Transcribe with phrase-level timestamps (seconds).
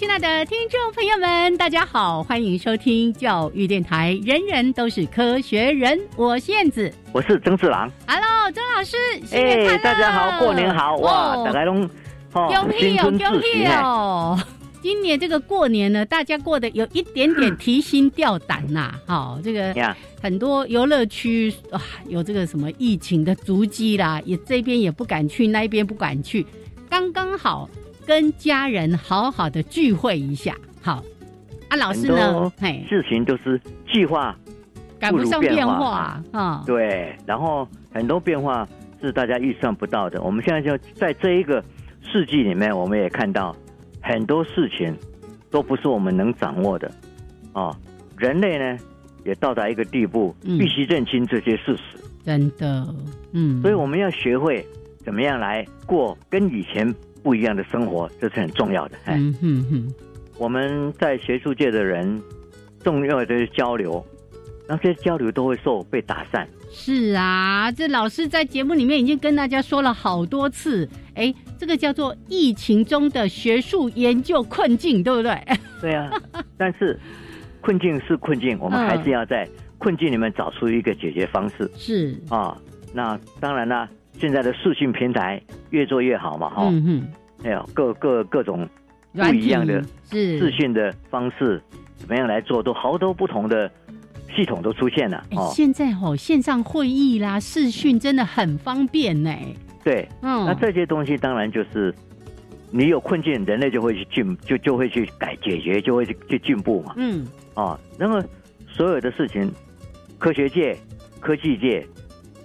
[0.00, 4.18] 亲爱的听众朋友们，大家好，欢迎收听教育电台。
[4.24, 7.86] 人人都是科学人，我是燕子，我是曾志郎。
[8.06, 9.82] Hello，曾老师，新年快乐！
[9.82, 11.44] 大家好，过年好哇！
[11.44, 11.72] 大家都
[12.32, 14.42] 哦，新春祝喜哦。
[14.80, 18.94] 今年这个过年呢，大家过得有一点点提心吊胆呐。
[19.06, 19.74] 好，这个
[20.22, 26.46] 很多游乐区啊，有这个什么疫情的足迹啦，也这边也不敢去，那边不敢去，
[26.88, 27.68] 刚刚好。
[28.10, 31.00] 跟家人好好的聚会一下，好
[31.68, 32.52] 啊，老师呢？
[32.58, 34.36] 嘿，事情都是计划
[34.98, 36.64] 赶不上变化啊。
[36.66, 38.68] 对，然后很多变化
[39.00, 40.20] 是大家预算不到的。
[40.24, 41.62] 我们现在就在这一个
[42.02, 43.54] 世纪里面，我们也看到
[44.02, 44.92] 很多事情
[45.48, 46.90] 都不是我们能掌握的
[47.52, 47.70] 啊。
[48.18, 48.76] 人类呢，
[49.24, 51.96] 也到达一个地步，必须认清这些事实。
[52.24, 52.92] 真的，
[53.30, 54.66] 嗯，所以我们要学会
[55.04, 56.92] 怎么样来过跟以前。
[57.22, 58.96] 不一样的生活，这是很重要的。
[59.06, 59.94] 嗯哼哼，
[60.38, 62.20] 我们在学术界的人，
[62.82, 64.04] 重要的交流，
[64.68, 66.48] 那些交流都会受被打散。
[66.70, 70.88] 是啊，这老师在节目里面已经跟大家说了好多次。
[71.14, 75.38] 哎，这个叫做疫情中的学术研究困境，对不对？
[75.82, 76.10] 对啊，
[76.56, 76.98] 但是
[77.60, 79.46] 困境是困境，我们还是要在
[79.78, 81.70] 困境里面找出一个解决方式。
[81.76, 82.56] 是啊，
[82.94, 83.88] 那当然了。
[84.20, 86.70] 现在的视讯平台越做越好嘛，哈，
[87.42, 88.68] 还有各各各种
[89.14, 91.60] 不一样的视讯的方式，
[91.96, 93.70] 怎么样来做，都好多不同的
[94.36, 95.24] 系统都出现了。
[95.54, 99.34] 现在哦，线上会议啦，视讯真的很方便呢。
[99.82, 101.94] 对，嗯，那这些东西当然就是
[102.70, 106.92] 你有困境，人类就会去进，就就会去改解决，就会去去进步嘛。
[106.98, 108.22] 嗯，啊，那么
[108.68, 109.50] 所有的事情，
[110.18, 110.76] 科学界、
[111.20, 111.86] 科技界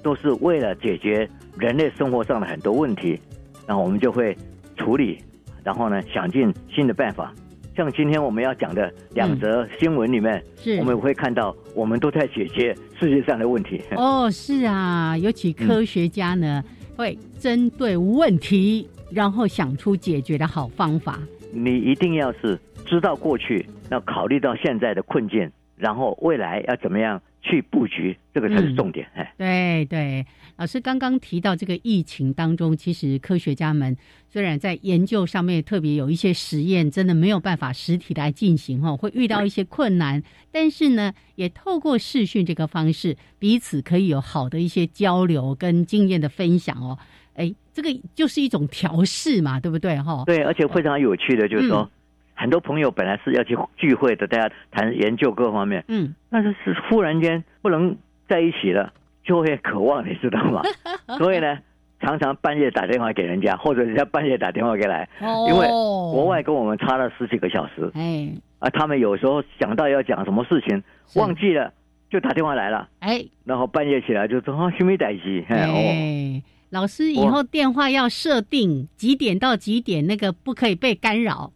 [0.02, 1.30] 都是为了解决。
[1.58, 3.20] 人类生活上的很多问题，
[3.66, 4.38] 然后我们就会
[4.76, 5.20] 处理，
[5.64, 7.34] 然后呢，想尽新的办法。
[7.76, 10.42] 像今天我们要讲的两则新闻里面，
[10.80, 13.82] 我们会看到，我们都在解决世界上的问题。
[13.98, 16.64] 哦，是啊，尤其科学家呢，
[16.96, 21.20] 会针对问题，然后想出解决的好方法。
[21.52, 29.08] 你一定要是知道过去，要考虑到现在的困境，然后未来要怎么样去布局，这个才是重点。
[29.14, 30.26] 哎，对对。
[30.58, 33.96] 老师刚刚提到这个疫情当中，其实科学家们
[34.30, 46.98] 虽然在研究上面特别有一些实验，真的没有办法实体来进行哈，会遇到一些困难，但是呢，也透过视讯这个方式，彼此可以有好的一些交流跟经验的分享哦。
[47.36, 50.24] 哎，这个就是一种调试嘛，对不对哈？
[50.26, 51.92] 对，而且非常有趣的，就是说，
[52.36, 57.98] 很多朋友本来是要去聚会的，大家谈研究各方面，嗯，但是是忽然间不能
[58.28, 58.94] 在一起了。
[59.28, 60.62] 就会渴望，你知道吗？
[61.18, 61.58] 所以呢，
[62.00, 67.90] 常常半夜打电话给人家，或者人家半夜打电话给来，哦因为国外跟我们差了十几个小时。
[67.96, 68.30] 哎，
[68.60, 70.84] 啊，他们有时候想到要讲什么事情，
[71.16, 71.74] 忘记了
[72.08, 72.88] 就打电话来了。
[73.00, 75.44] 哎，然后半夜起来就说啊，什么待机？
[75.50, 81.52] 哎，老师以后电话要设定几点到几点，那个不可以被干扰。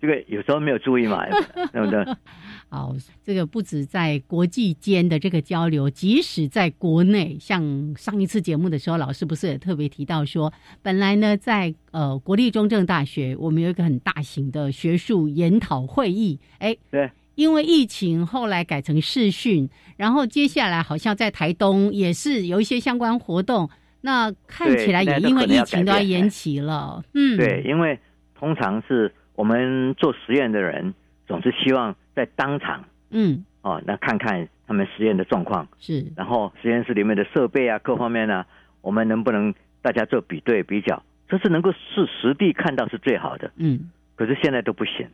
[0.00, 1.24] 这个有时候没有注意嘛，
[1.72, 2.04] 对不对？
[2.70, 7.62] 好，这个不止在国际间的这个交流，即使在国内，像
[7.96, 10.52] 上一次节目的时候，老师不是也特别提到说，
[10.82, 23.70] 本来呢，在呃国立中正大学，我们有一个很大型的学术研讨会议，哎，对，因为疫情后来改成视讯，然后接下来好像在台东也是有一些相关活动，
[24.02, 27.98] 那看起来也因为疫情都要延期了，嗯，对，因为
[28.38, 30.92] 通常是我们做实验的人
[31.28, 31.94] 总是希望。
[32.18, 38.44] 在当场，嗯，哦，那看看他们实验的状况是，然后实验室里面的设备啊，各方面呢，
[38.80, 41.00] 我们能不能大家做比对比较？
[41.28, 43.88] 这是能够是实地看到是最好的，嗯。
[44.16, 45.06] 可是现在都不行，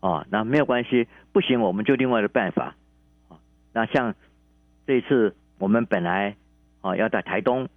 [0.00, 2.74] 哦，那没有关系，不行我们就另外的办法
[3.28, 3.38] 啊。
[3.72, 4.12] 那像
[4.84, 6.34] 这一次我们本来
[6.80, 7.68] 哦要在台东，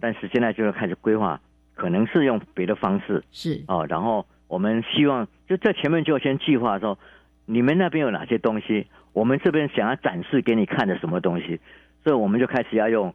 [0.00, 1.38] 但是现在就要开始规划，
[1.74, 3.86] 可能是用别的方式是哦。
[3.90, 4.24] 然后
[4.54, 6.96] 我们希望就在前面就先计划说，
[7.44, 11.58] 你们那边有哪些东西，我们这边想要展示给你看的什么东西，
[12.04, 13.12] 所以我们就开始要用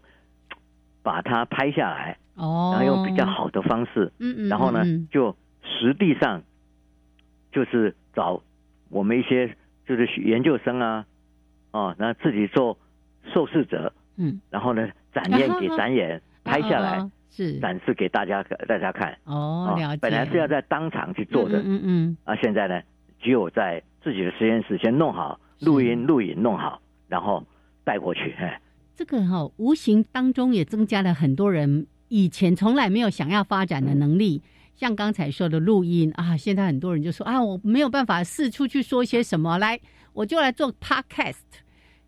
[1.01, 2.17] 把它拍下来。
[2.35, 5.33] 哦，然后用比较好的方式，嗯嗯，然后呢，就
[5.63, 6.41] 实地上
[7.53, 8.41] 就是找
[8.89, 9.55] 我们一些
[9.87, 11.05] 就是研究生啊，
[11.71, 12.77] 哦，那自己做
[13.33, 19.17] 受试者，嗯，然后呢展演 给展演 拍下来，是展示给大家大家看。
[19.25, 19.99] 哦，了解。
[20.01, 22.81] 本来是要在当场去做的，嗯嗯，啊，现在呢，
[23.21, 27.45] 只有在自己的实验室先弄好录音录影弄好，然后
[27.83, 28.33] 带过去。
[28.39, 28.59] 哎，
[28.95, 31.87] 这个哈，无形当中也增加了很多人。
[32.07, 34.41] 以前从来没有想要发展的能力，
[34.75, 39.79] 像刚才说的录音啊，现在很多人就说啊，我没有办法四处去说些什么，来
[40.13, 41.35] 我就来做 podcast，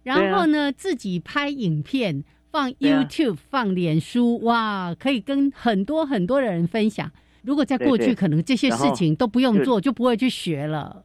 [0.01, 7.09] 然后呢自己拍影片放 YouTube 放脸书，哇，可以跟很多很多的人分享。
[7.43, 11.03] 如果在过去，可能这些事情都不用做，就不会去学了。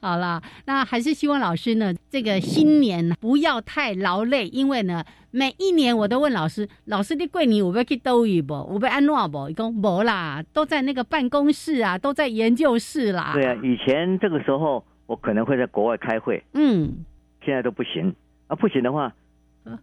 [0.00, 8.54] 好了，那还是希望老师呢，这个新年不要太劳累，因为呢，每一年我都问老师，老师你过年我要去兜一不？
[8.54, 9.50] 我要安诺不？
[9.50, 13.32] 一共没啦，都在那个办公室啊，都在研究室啦。
[13.34, 17.04] 对啊，以前这个时候我可能会在国外开会，嗯，
[17.44, 18.14] 现在都不行
[18.46, 19.12] 啊，不行的话。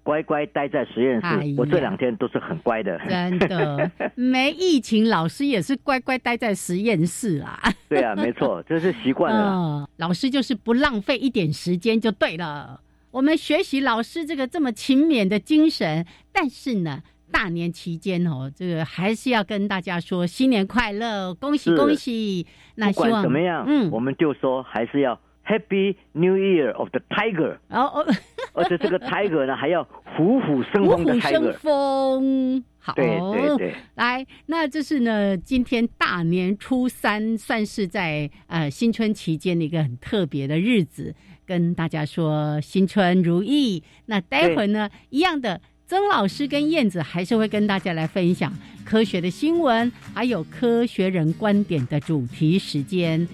[0.03, 2.99] 乖乖待在实验室，我这两天都是很乖的。
[3.09, 7.59] 真的， 没疫情，老师也是乖乖待在实验室啦。
[7.89, 9.87] 对啊，没错，这是习惯了。
[9.97, 12.79] 老师就是不浪费一点时间就对了。
[13.09, 17.01] 我们学习老师这个这么勤勉的精神，但是呢，
[17.31, 22.45] 大年期间哦，这个还是要跟大家说新年快乐，恭喜恭喜。
[22.75, 23.65] 那希望怎么样？
[23.67, 25.19] 嗯，我们就说还是要。
[25.51, 27.57] Happy New Year of the Tiger！
[27.69, 28.05] 哦哦，
[28.53, 29.83] 而且这个 Tiger 呢，还要
[30.15, 31.39] 虎虎生风的 Tiger。
[31.39, 33.75] 虎虎生风，好，对对对。
[33.95, 41.13] 来，那这是呢，今天大年初三，算是在呃新春期间的一个很特别的日子，
[41.45, 43.83] 跟大家说新春如意。
[44.05, 48.53] 那待会儿呢，一样的，曾老师跟燕子还是会跟大家来分享
[48.85, 53.27] 科学的新闻，还有科学人观点的主题时间。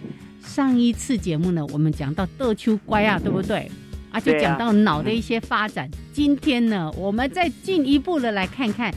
[0.47, 3.69] 上一次节目呢，我们讲到豆秋乖啊，对不对？
[4.11, 5.87] 啊，就讲到脑的一些发展。
[6.13, 8.91] 今天呢，我们再进一步的来看看，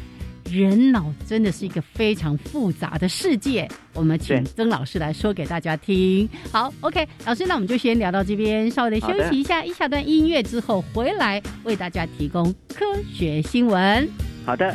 [0.51, 3.69] 人脑真的是一个非常复杂的世界。
[3.93, 6.27] 我们请曾老师来说给大家听。
[6.51, 14.09] 好，OK，老师，那我们就先聊到这边，稍微的休息一下，一小段音乐之后回来为大家提供科学新闻。
[14.47, 14.75] 好的。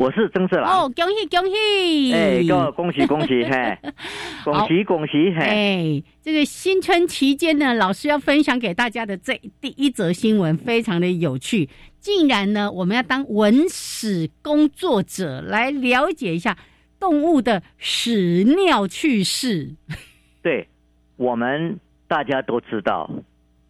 [0.00, 2.14] 我是曾志郎哦，恭喜恭喜！
[2.14, 3.78] 哎，恭恭喜恭喜 嘿，
[4.42, 5.42] 恭喜恭喜嘿！
[5.42, 16.56] 哎，这个新春期间呢，老师要分享给大家的这第一则新闻非常的有趣，竟然呢，我们要当文史工作者来了解一下
[16.98, 19.74] 动物的屎尿趣事。
[20.40, 20.66] 对，
[21.18, 21.78] 我们
[22.08, 23.10] 大家都知道，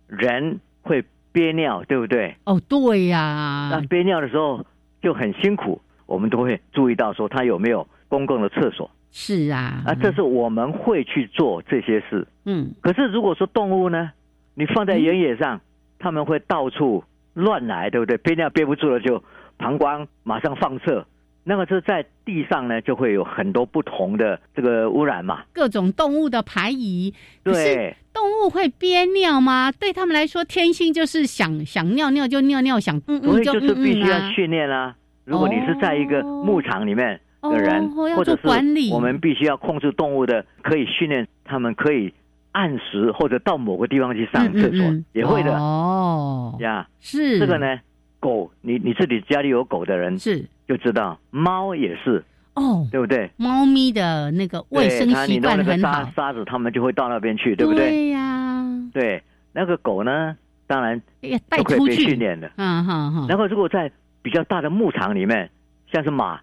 [0.06, 2.36] 人会憋尿，对不对？
[2.44, 3.70] 哦，对呀。
[3.72, 4.64] 那憋尿的时候
[5.02, 5.80] 就很辛苦。
[6.10, 8.90] 我们都会注意到说他有没有公共的厕所。
[9.12, 12.26] 是啊，啊，这是我们会去做这些事。
[12.44, 14.10] 嗯，可是如果说动物呢，
[14.54, 15.60] 你放在原野上，
[15.98, 17.02] 他们会到处
[17.34, 18.16] 乱来，对不对？
[18.18, 19.22] 憋尿憋不住了就
[19.56, 21.04] 膀胱马上放射，
[21.42, 25.42] 那么这在地上呢就会有很多不同的这个污染嘛。
[25.52, 27.12] 各种动物的排遗，
[27.42, 29.72] 对，动物会憋尿吗？
[29.72, 34.94] 对他们来说，天性就是想想尿尿就尿尿，想嗯嗯就就是必须要训练啊。
[35.30, 38.48] 如果你是在一个牧场里面的人，或者是
[38.92, 42.12] 我们必须要控制动物的，可以训练他们可以
[42.50, 46.56] 按时或者到某个地方去上厕所，也会的哦。
[46.58, 47.38] 呀，是。
[47.38, 47.78] 这个呢，
[48.18, 50.44] 狗，你你自己家里有狗的人是。
[50.66, 53.30] 就知道，猫也是哦，对不对？
[53.36, 57.88] 猫咪的那个卫生习惯很好，沙沙子他们就会到那边去，对不对？
[57.88, 59.22] 对呀，对
[59.52, 61.00] 那个狗呢，当然
[61.48, 61.94] 带出去。
[62.04, 63.28] 训练的，嗯哼哼。
[63.28, 63.90] 然后如果在
[64.22, 65.50] 比较大的牧场里面，
[65.92, 66.40] 像是马，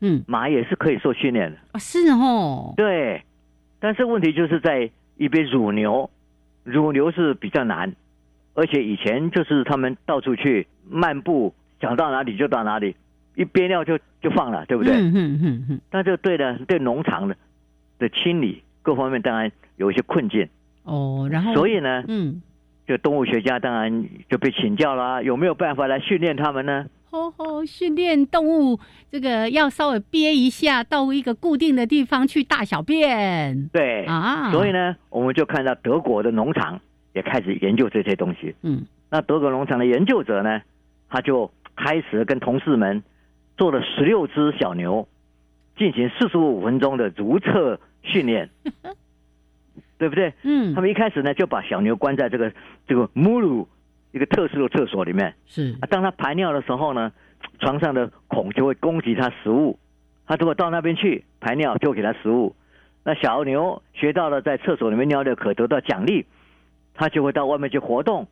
[0.00, 3.22] 嗯，马也是可以受训练的啊，是哦，对，
[3.80, 6.10] 但是问题就是在一边乳牛，
[6.64, 7.94] 乳牛是比较难，
[8.54, 12.96] 而且以前就是他们到处去漫步，想到哪里就到哪里，
[13.36, 14.94] 一憋尿就就放了，对不对？
[14.94, 15.80] 嗯嗯嗯嗯。
[15.90, 17.36] 那就对的，对农场的
[17.98, 20.48] 的清理各方面当然有一些困境
[20.82, 22.42] 哦，然后所以呢，嗯，
[22.86, 26.86] 就动物学家当然就被请教了，有没有办法来训练他们呢？
[27.14, 27.64] 哦吼！
[27.64, 28.80] 训练动物
[29.10, 33.68] 这个要稍微憋一下，到一个固定的地方去大小便。
[33.68, 36.80] 对啊，所以呢，我们就看到德国的农场
[37.12, 38.56] 也开始研究这些东西。
[38.62, 40.60] 嗯，那德国农场的研究者呢，
[41.08, 43.04] 他就开始跟同事们
[43.56, 45.06] 做了十六只小牛，
[45.78, 48.50] 进行四十五分钟的如厕训练，
[49.98, 50.34] 对不对？
[50.42, 52.52] 嗯，他们一开始呢，就把小牛关在这个
[52.88, 53.68] 这个母乳。
[54.14, 57.10] 一个特殊的厕所里面是啊，当他排尿的时候呢，
[57.58, 59.76] 床上的孔就会攻击他食物，
[60.24, 62.54] 他如果到那边去排尿，就给他食物。
[63.02, 66.24] 那小牛学到了在厕所里面尿尿可得到奖励，
[66.94, 68.28] 他就会到外面去活动。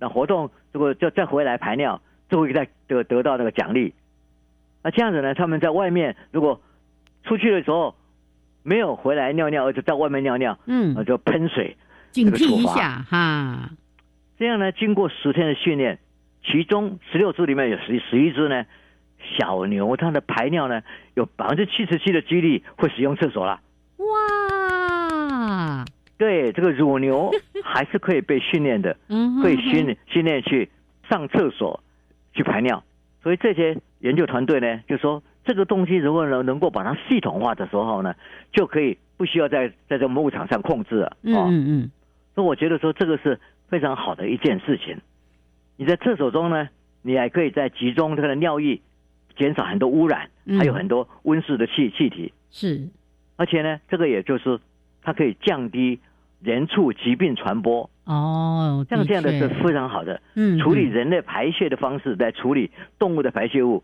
[0.00, 3.94] 那活动如果就再回来排尿，就会再得得到那个奖励。
[4.82, 6.60] 那这样子呢，他们在外面如果
[7.22, 7.94] 出去的时候
[8.64, 11.76] 没有回来尿尿，而且在外面尿尿，嗯，那就喷水，
[12.10, 13.70] 警惕一下哈。
[14.38, 15.98] 这样呢，经过十天的训练，
[16.44, 18.66] 其中十六只里面有十十一只呢，
[19.38, 20.82] 小牛它的排尿呢
[21.14, 23.60] 有百分之七十七的几率会使用厕所了。
[23.96, 25.84] 哇！
[26.18, 27.30] 对，这个乳牛
[27.64, 28.94] 还是可以被训练的，
[29.42, 30.68] 可以训训练去
[31.08, 31.82] 上厕所
[32.34, 32.84] 去排尿。
[33.22, 38.14] 所以这些研究团队呢，就说这个东西如果能能够把它系统化的时候呢，
[38.52, 41.16] 就可以不需要在在这牧场上控制了。
[41.22, 41.90] 嗯嗯嗯。
[42.34, 43.40] 所以我觉得说这个是。
[43.68, 44.98] 非常好的一件事情。
[45.76, 46.68] 你在厕所中呢，
[47.02, 48.80] 你还可以在集中它的尿液，
[49.36, 52.32] 减少很多污染，还有很多温室的气气体。
[52.50, 52.88] 是，
[53.36, 54.58] 而且呢，这个也就是
[55.02, 56.00] 它可以降低
[56.42, 57.90] 人畜疾病传播。
[58.04, 60.22] 哦，像这样的是非常好的。
[60.34, 63.82] 嗯，处理人类排泄的方式来处理动物的排泄物，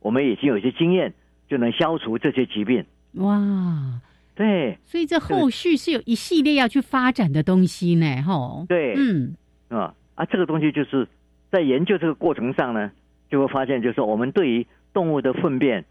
[0.00, 1.12] 我们已经有一些经验，
[1.48, 2.84] 就能消除这些疾病。
[3.14, 4.00] 哇。
[4.34, 8.64] 对，所以这后续是有一系列要去发展的东西呢，哈。
[8.68, 9.36] 对，嗯，
[9.68, 11.06] 啊啊，这个东西就是
[11.52, 12.90] 在研究这个过程上呢，
[13.30, 15.84] 就会发现，就是我们对于动物的粪便，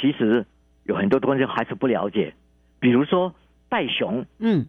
[0.00, 0.44] 其实
[0.82, 2.34] 有很多东西还是不了解。
[2.80, 3.32] 比如说
[3.68, 4.66] 袋熊，嗯，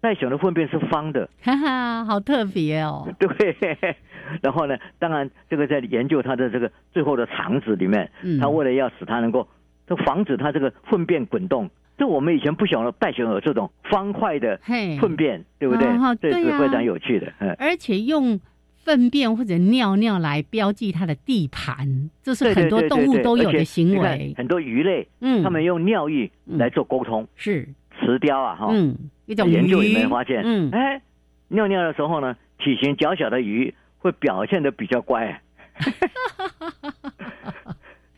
[0.00, 3.08] 袋熊的粪便是方的，哈哈，好特别哦。
[3.18, 3.96] 对，
[4.42, 9.48] 然后呢，当然这个在研究它的这个最后的肠子里面，嗯，它为了要使它能够，
[9.88, 11.68] 它防止它这个粪便滚动。
[11.96, 14.58] 这我们以前不晓得袋熊有这种方块的
[15.00, 15.86] 粪便，对不对？
[16.20, 17.32] 这是非常有趣的。
[17.38, 18.40] 嗯而且用
[18.84, 24.34] 粪便或者尿尿来标记它的地盘，这是很多动物都有的行为。
[24.36, 27.26] 很多鱼类，嗯，他们用尿液来做沟通。
[27.36, 27.68] 是
[28.00, 28.96] 石雕啊，哈，嗯，
[29.26, 31.00] 一种研究里面发现，嗯，哎，
[31.48, 35.40] 尿尿的时候呢，体型较小的鱼会表现的比较乖。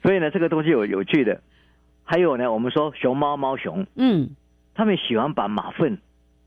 [0.03, 1.41] 所以呢，这个东西有有趣的。
[2.09, 4.31] 还有呢，我们说熊猫、猫熊，嗯，
[4.75, 5.99] 他们喜欢把马粪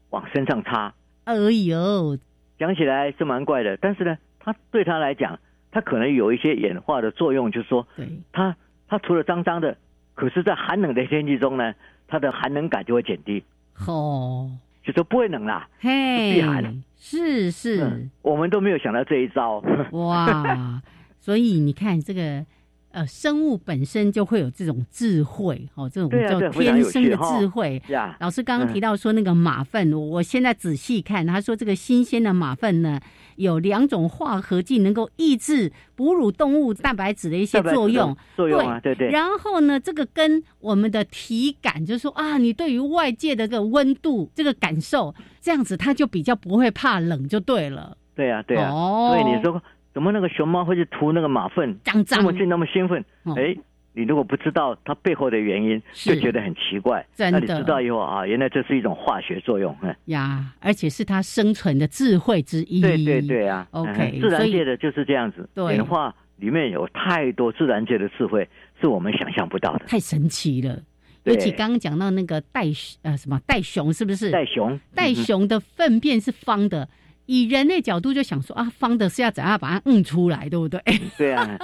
[0.10, 0.94] 往身上擦。
[1.26, 2.18] 哎呦，
[2.58, 5.38] 讲起来是蛮怪的，但是呢，它对它来讲，
[5.70, 7.86] 它可能有一些演化的作用，就是说，
[8.32, 8.56] 它
[8.88, 9.78] 它除了脏脏的，
[10.16, 11.74] 可是在寒冷的天气中呢，
[12.08, 13.44] 它的寒冷感就会减低。
[13.86, 14.50] 哦，
[14.82, 16.84] 就说不会冷啦，嘿，避寒。
[16.96, 19.62] 是是，我们都没有想到这一招。
[19.92, 20.82] 哇，
[21.20, 22.46] 所以你看这个。
[22.92, 27.80] 呃，生物本身就会有这种智慧，哦，这种叫天生的智慧。
[28.20, 33.00] 老师刚刚提到说那个马粪，我现在仔细看，他说这个新鲜的马粪呢，
[33.36, 38.18] 有两种化合剂能够抑制哺乳动物蛋白质的一些作用。
[38.36, 39.12] 作用啊，对对。
[39.12, 47.96] 然后呢，这个跟我们的体感，就是说啊，你对于外界的这个温度这个感受，这样子它就比较不会怕冷，就对了。
[48.16, 48.72] 对啊，对啊。
[48.72, 49.62] 哦，所以你说。
[50.00, 51.78] 怎么那个熊猫会去涂那个马粪？
[52.10, 53.04] 那么就那么兴奋？
[53.36, 53.54] 哎，
[53.92, 57.06] 你如果不知道它背后的原因，就觉得很奇怪。
[57.14, 59.76] 真的，你知道以后啊，原来这是一种化学作用。
[59.82, 62.80] 嗯呀，而且是它生存的智慧之一。
[62.80, 65.50] 对对对啊，OK，自然界的就是这样子。
[65.70, 68.48] 演化里面有太多自然界的智慧，
[68.80, 69.86] 是我们想象不到的。
[69.86, 70.80] 太神奇了！
[71.26, 72.64] 尤其刚刚讲到那个袋
[73.02, 74.32] 呃什么袋熊，是不是？
[74.32, 76.88] 袋熊，袋熊的粪便是方的。
[77.32, 80.82] 以人类角度就想说啊，方的是要怎样把它摁出来，对不对？
[81.16, 81.60] 对啊。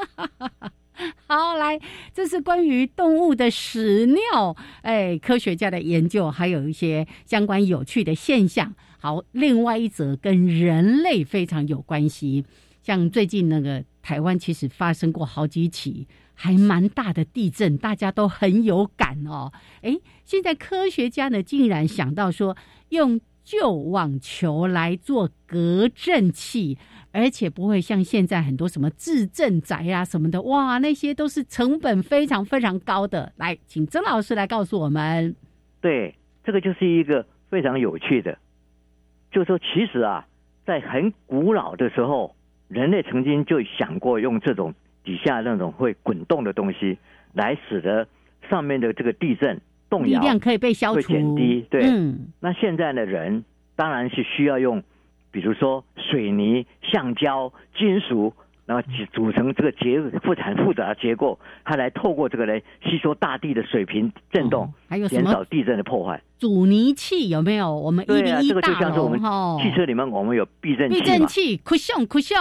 [1.26, 1.80] 好，来，
[2.14, 8.76] 这是关于动物的屎尿，哎，科学家的研究，还有一些相关有趣的现象。
[9.00, 12.46] 好，另外一则跟人类非常有关系，
[12.84, 19.52] 像最近那个台湾其实发生过好几起还蛮大的地震，大家都很有感哦。
[19.82, 22.56] 哎，现在科学家呢竟然想到说
[22.90, 23.20] 用。
[23.46, 26.78] 旧网球来做隔震器，
[27.12, 33.32] 而且不会像现在很多什么自震宅啊什么的，哇，那些都是成本非常非常高的。
[33.38, 35.36] 来，请曾老师来告诉我们。
[35.80, 38.38] 对，这个就是一个非常有趣的，
[39.32, 40.26] 就是说，其实啊，
[40.66, 42.36] 在很古老的时候，
[42.68, 46.98] 人类曾经就想过用这种底下那种会滚动的东西，
[47.34, 48.08] 来使得
[48.50, 49.62] 上面的这个地震。
[50.04, 51.66] 力量可以被消除，会减低。
[51.70, 51.84] 对，
[52.40, 53.44] 那现在的人
[53.76, 54.84] 当然是需要用，
[55.32, 58.34] 比如说水泥、橡胶、金属，
[58.66, 66.22] 然后组成这个结复产复杂的结构，它来透过这个来吸收大地的水平震动，还有减少地震的破坏。
[66.38, 67.74] 阻尼器有没有？
[67.74, 72.38] 我们一零一大楼哈，汽车里面我们有避震器避震器，酷炫酷炫。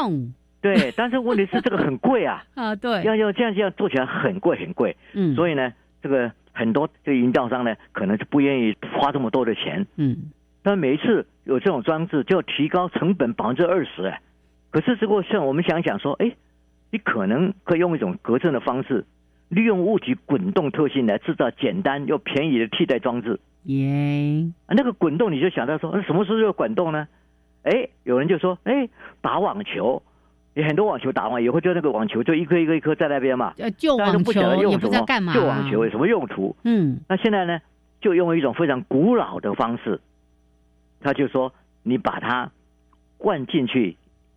[0.61, 4.97] 对，但是问题是这个很贵啊 啊，对，要要这样这样做起来很贵很贵。
[5.13, 6.33] 嗯，所以呢，这个。
[6.55, 9.87] 很多这营造商呢，可能是不愿意花这么多的钱。
[9.97, 10.31] 嗯，
[10.63, 14.05] 但每一次有这种装置，就要提高成本百分之二十。
[14.05, 14.21] 哎，
[14.71, 16.33] 可是如果像我们想想说，哎，
[16.91, 19.05] 你可能可以用一种隔震的方式，
[19.49, 23.41] 利用物体滚动特性来制造简单又便宜的替代装置。
[23.65, 27.09] 耶，那个滚动你就想到说，什么时候要滚动呢？
[27.65, 28.89] 哎，有人就说，哎，
[29.21, 30.03] 打网球。
[30.55, 33.53] 有很多网球打完以后，就那个网球就一颗一颗一颗在那边嘛。
[33.59, 35.35] 呃，旧网球也不知道干嘛。
[35.35, 36.57] 旧网球有什么用途？
[36.65, 37.61] 嗯，那现在呢，
[38.01, 40.01] 就用一种非常古老的方式，
[41.01, 42.51] 他就说你把它
[43.19, 43.97] 灌进去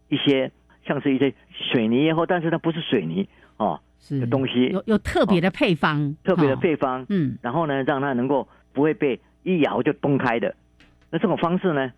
[0.09, 0.51] 一些
[0.85, 3.27] 像是一些水泥也好，但是它不是水泥
[3.57, 7.05] 哦，的东西有有特别的配方，特别的配方。
[7.09, 10.55] 嗯，然后呢，让它能够不会被一摇就崩开的。
[11.11, 11.91] 那这种方式呢，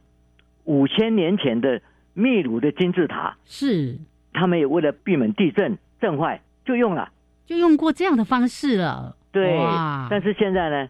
[0.65, 1.81] 五千年前的
[2.19, 3.97] 秘鲁的金字塔是。
[4.31, 7.11] 他们也为了避免地震震坏，就用了，
[7.45, 9.15] 就用过这样的方式了。
[9.31, 9.57] 对，
[10.09, 10.89] 但是现在呢，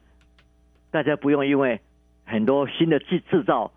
[0.91, 1.79] 大家不用，因为
[2.25, 3.71] 很多新的制制造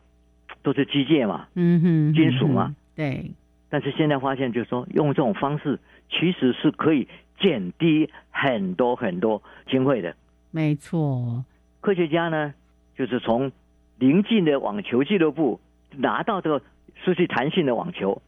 [0.63, 3.31] 都是机械嘛，嗯哼，金属嘛，对。
[3.71, 5.79] 但是现在发现，就是说用这种方式，
[6.11, 7.09] 其实是可以
[7.41, 10.15] 减低很多很多经费的。
[10.51, 11.45] 没错，
[11.81, 12.53] 科学家呢，
[12.99, 13.51] 就是从
[13.99, 15.61] 临近的网球俱乐部
[15.97, 16.63] 拿到这个
[17.05, 18.21] 失去弹性的网球。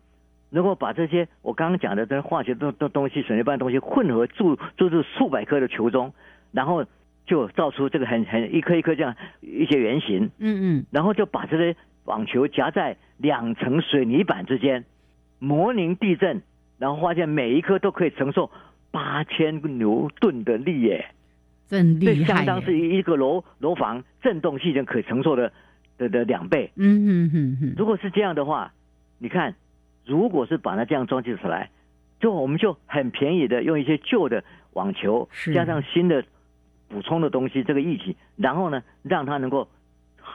[0.51, 6.13] 如果把这些我刚刚讲的这些化学的的东西、水泥般的东西混合注注入数百颗的球中，
[6.53, 6.85] 然后
[7.27, 14.85] 就造出这个很很一颗一颗这样一些圆形，嗯嗯，然后就把这些网球夹在两层水泥板之间，
[15.41, 16.43] 模拟地震，
[16.79, 18.51] 然后发现每一颗都可以承受
[18.93, 21.07] 八千牛顿的力耶，
[21.67, 25.53] 真厉害，相当是一个楼楼房震动系统可以承受的
[25.99, 28.73] 的的两倍，嗯嗯嗯嗯，如果是这样的话，
[29.19, 29.55] 你看。
[30.07, 31.71] 如果是把它这样装进出来，
[32.21, 36.23] 就我们就很便宜的用一些旧的网球，加上新的
[36.89, 39.67] 补充的东西，这个液体，然后呢，让它能够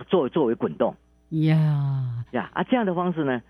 [0.08, 0.96] 作作为滚动。
[1.42, 2.26] 呀。
[2.32, 3.44] 呀啊，这样的方式呢，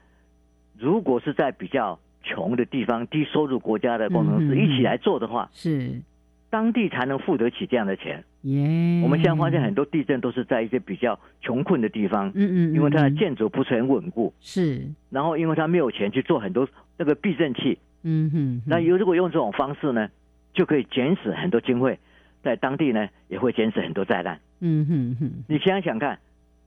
[0.77, 6.01] 如果是在比较穷的地方、低收入国家的工程师一起来做的话，是
[6.49, 8.23] 当地才能付得起这样的钱。
[8.43, 20.09] 耶，我们现在发现很多地震都是在一些比较穷困的地方，嗯嗯，因为它的建筑不是很稳固，是，然后因为他没有钱去做很多那个避震器，嗯哼，那如果用这种方式呢，
[20.53, 21.99] 就可以减少很多经费，
[22.41, 24.39] 在当地呢也会减少很多灾难。
[24.61, 26.19] 嗯哼哼，你想想看，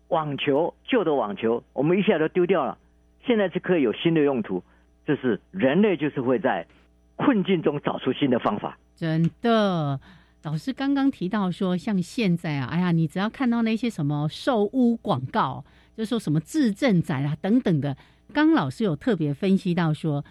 [0.09, 2.77] 网球旧的网球，我们一下都丢掉了，
[3.25, 4.63] 现在是可以有新的用途，
[5.07, 6.67] 就是人类就是会在
[7.17, 10.01] 困境中找出新的方法，真的。
[10.43, 15.65] 老师刚刚提到说，像现在啊，哎呀，你只要看到那些什么售屋广告，
[15.97, 17.97] 就说什么自证展啊等等的，
[18.33, 20.25] 刚老师有特别分析到说，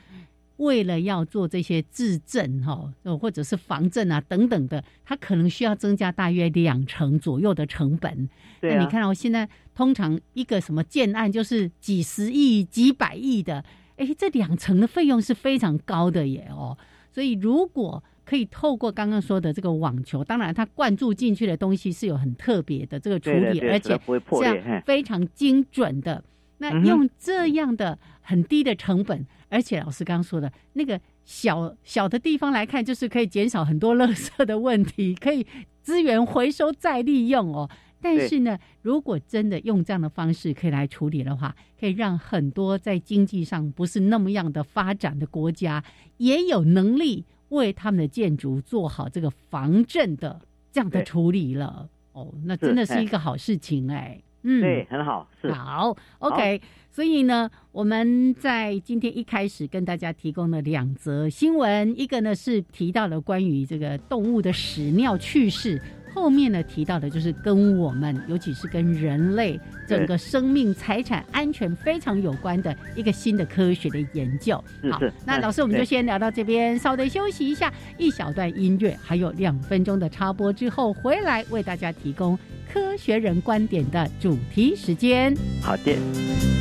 [0.58, 2.92] 为了要做这些自证哈，
[3.22, 8.28] 或者是防震啊等等的，它可能需要增加大约两成左右的成本。
[8.60, 13.64] 那你看到现在通常一个什么建案就是几十亿、几百亿的，
[14.02, 16.76] 哎，这两层的费用是非常高的耶哦。
[17.12, 24.00] 所以如果可以透过刚刚说的这个网球，当然它灌注进去的东西是有很特别的这个处理，而且
[24.32, 26.24] 这样非常精准的。
[26.58, 35.46] 那用这样的很低的成本，而且老师刚刚说的那个小小的地方来看，就是可以减少很多垃圾的问题，可以
[35.82, 37.70] 资源回收再利用哦。
[38.02, 45.84] 但是呢，如果真的用这样的方式可以来处理的话，可以让很多在经济上不是那么样的发展的国家
[46.18, 47.26] 也有能力。
[47.52, 50.40] 为他们的建筑做好这个防震的
[50.72, 56.62] 这样的处理了哦，那真的是一个好事情哎，嗯，对，很好，是好，OK。
[56.90, 65.82] 所以呢，我们在今天一开始跟大家提供了两则新闻，一个呢是提到了关于这个动物的屎尿去世。
[66.14, 74.62] 后面呢提到的就是跟我们，尤其是跟人类整个生命财产安全非常有关的一个新的科学的研究。
[74.90, 82.38] 好，那老师我们就先聊到这边，稍微休息一下，一小段音乐，还有两分钟的插播之后，回来为大家提供
[82.72, 85.36] 科学人观点的主题时间。
[85.62, 86.61] 好的。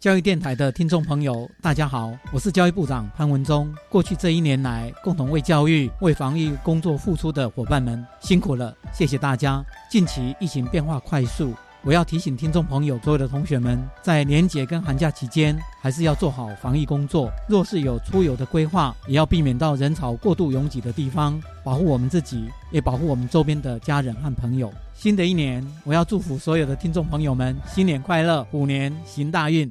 [0.00, 3.70] 教育电台的听众朋友，大家好，我是教育部长潘文忠。
[3.90, 9.62] 过去这一年来，共同为教育、为防疫工作付出的伙伴们辛苦了，谢谢大家。
[9.90, 17.30] 近期疫情变化快速，我要提醒听众朋友，所有的同学们，在年节跟寒假期间，还是要做好防疫工作。
[17.46, 24.72] 若是有出游的规划，也要避免到人潮过度拥挤的地方，保护我们自己，也保护我们周边的家人和朋友。
[24.94, 29.70] 新的一年，我要祝福所有的听众朋友们新年快乐，虎年行大运。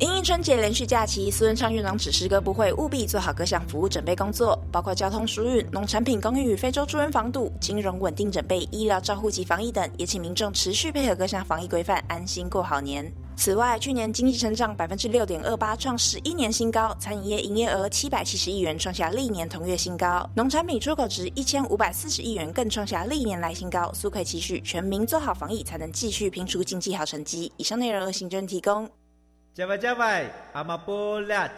[0.00, 13.12] 因春节连续假期，苏文昌院长指示各部会务必做好各项服务准备工作，包括交通疏运、农产品供应与非洲猪瘟防堵、金融稳定准备、医疗照护及防疫等，也请民众持续配合各项防疫规范，安心过好年。
[13.34, 23.92] 此外，去年经济成长百分之六点二八，创十一年新高；餐饮业营业额七百七十亿元，创下历年同月新高；农产品出口值一千五百四十亿元，更创下历年来新高。
[23.92, 27.50] 苏奎期许全民做好防疫，才能继续拼出经济好成绩。
[27.56, 28.88] 以上内容由行政提供。
[29.58, 31.50] 加外加外，阿玛波拉，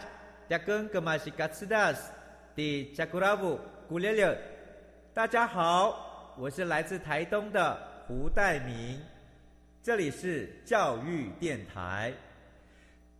[0.49, 2.11] 扎根格玛西卡斯达斯，
[2.55, 4.35] 的加古拉布古列列。
[5.13, 8.99] 大家好，我是来自台东的胡代明，
[9.83, 12.11] 这里是教育电台。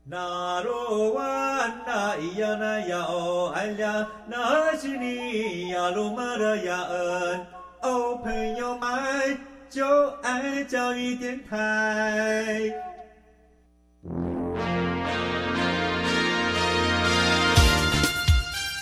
[0.04, 7.46] 那罗哇那咿呀那呀哦哎呀，那是你呀鲁玛的呀恩
[7.84, 9.38] 哦，朋友们
[9.70, 12.74] 就爱教育电台。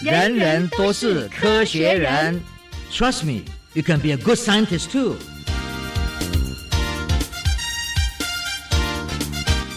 [0.01, 2.39] 人人都是科学人
[2.89, 3.41] ，Trust me,
[3.73, 5.17] you can be a good scientist too。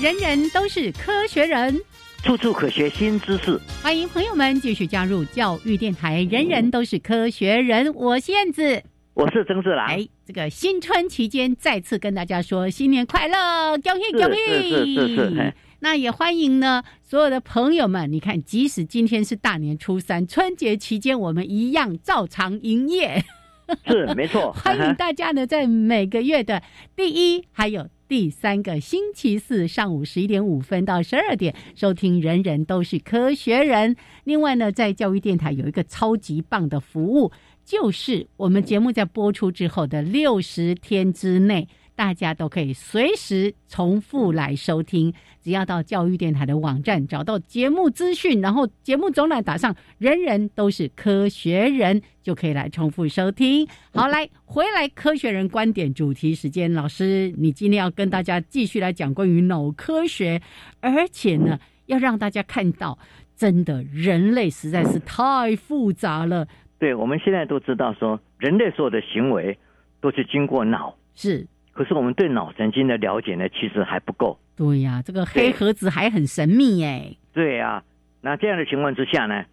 [0.01, 1.77] 人人都是科学人，
[2.23, 3.61] 处处可学新知识。
[3.83, 6.23] 欢迎朋友们继续加入教育电台。
[6.31, 8.81] 人人都是科学人，我是燕子，
[9.15, 9.87] 我是曾志郎。
[9.89, 14.71] 哎，这个新春期间再次跟大家说新年快乐，恭喜恭喜！
[14.71, 15.55] 是是是是。
[15.85, 23.25] 那也欢迎呢，所有的朋友们，你看，即使今天是大年初三，春节期间我们一样照常营业。
[23.85, 26.62] 是没错， 欢迎大家呢，在每个月的
[26.95, 33.97] 第一还有第三个星期四上午十一点五分到十二点收听《人人都是科学人》。
[34.23, 37.33] 另外呢，在教育电台有一个超级棒的服务，
[37.64, 41.66] 就是我们节目在播出之后的六十天之内。
[41.95, 53.66] 大家都可以随时重复来收听，只要到教育电台的网站找到节目资讯，然后节目总览打上“人人都是科学人”，就可以来重复收听。
[53.92, 60.40] 好，来回来科学人观点主题时间，老师，你今天要跟大家继续来讲关于脑科学，
[60.81, 62.96] 而且呢，要让大家看到，
[63.35, 66.46] 真的人类实在是太复杂了。
[66.78, 69.59] 对，我们现在都知道说，人类所有的行为
[70.00, 71.44] 都是经过脑是。
[71.72, 74.38] 可是我们对脑神经的了解呢，其实还不够。
[74.57, 77.17] 对呀，这个黑盒子还很神秘哎。
[77.33, 77.83] 对呀，
[78.21, 79.45] 那这样的情况之下呢，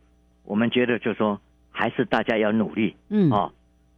[0.43, 1.39] 我们觉得就说
[1.71, 2.95] 还是大家要努力。
[3.09, 3.29] 嗯。
[3.31, 3.51] 哦，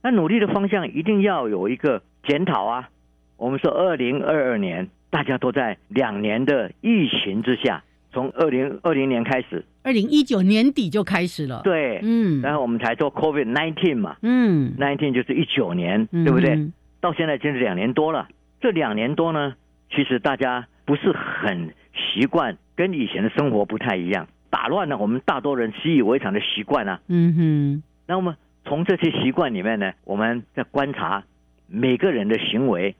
[0.03, 2.89] 那努力的方向一定要有一个检讨啊。
[3.37, 7.83] 我们说二零二二年，大家都在两年的疫情之下，
[8.13, 11.61] 从二零二零年开始，二零一九年底就开始了。
[11.63, 12.41] 对，嗯。
[12.41, 14.15] 然后我们才做 COVID nineteen 嘛。
[14.21, 14.75] 嗯。
[14.77, 16.71] nineteen 就是一九年，对不对？
[16.99, 18.27] 到现在真是两年多了，
[18.61, 19.55] 这两年多呢，
[19.89, 26.99] 其实大家不是很习惯，跟以前的生活不太一样，打乱了我们大多人习以为常的习惯啊。
[27.07, 27.83] 嗯哼。
[28.07, 31.23] 那我们从这些习惯里面呢，我们在观察
[31.67, 32.95] 每个人的行为，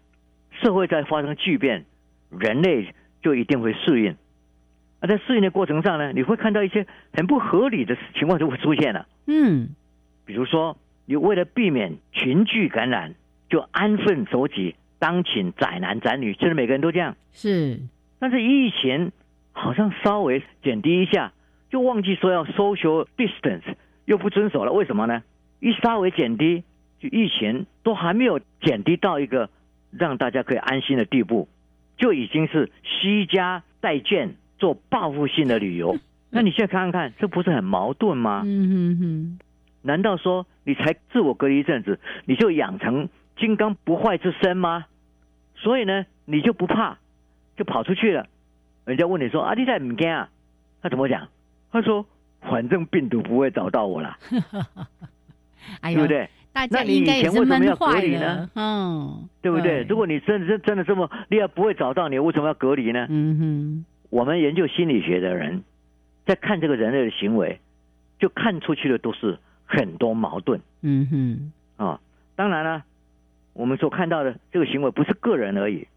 [0.61, 1.85] 社会在发生巨变，
[2.29, 4.15] 人类就一定会适应。
[4.99, 9.07] 而在适应的过程上呢，你会看到一些很不合理的情况就会出现了。
[9.27, 9.69] 嗯。
[10.25, 13.15] 比如说，你为了避免群聚感染。
[13.51, 17.15] 就安分守己，当请宅男宅女，其实每个人都这样。
[17.31, 17.79] 是，
[18.19, 19.11] 但是疫情
[19.51, 21.33] 好像稍微减低一下，
[21.71, 23.63] 就忘记说要 social distance，
[24.05, 24.71] 又不遵守了。
[24.71, 25.23] 为什么呢？
[25.59, 26.63] 一稍微减低，
[26.99, 29.49] 就疫情都还没有减低到一个
[29.89, 31.49] 让大家可以安心的地步，
[31.97, 35.97] 就已经是惜家带眷做报复性的旅游。
[36.29, 38.43] 那你现在看看看，这不是很矛盾吗？
[38.45, 39.39] 嗯哼哼。
[39.81, 43.09] 难道说你才自我隔离一阵子，你就养成？
[43.37, 44.85] 金刚不坏之身吗？
[45.61, 46.97] 所以呢，你就不怕，
[47.55, 48.25] 就跑出去了。
[48.85, 50.27] 人家问你说：“阿弟在唔惊啊？”
[50.81, 51.27] 他怎么讲？
[51.71, 52.03] 他说
[52.41, 54.17] ：“反正病毒不会找到我了。
[55.83, 56.27] ”对不对？
[56.53, 58.49] 那你以前为什么要隔离呢？
[58.55, 59.83] 嗯，对不对？
[59.83, 63.05] 如果你真真真的这么厉害，不会找到你，为什么要隔离呢？
[63.09, 63.85] 嗯哼。
[64.09, 65.63] 我们研究心理学的人，
[66.25, 67.59] 在看这个人类的行为，
[68.19, 70.59] 就看出去的都是很多矛盾。
[70.81, 71.07] 嗯
[71.77, 71.85] 哼。
[71.85, 72.01] 啊，
[72.35, 72.83] 当然了。
[73.53, 75.87] 我们所看到的这个行为不是个人而已，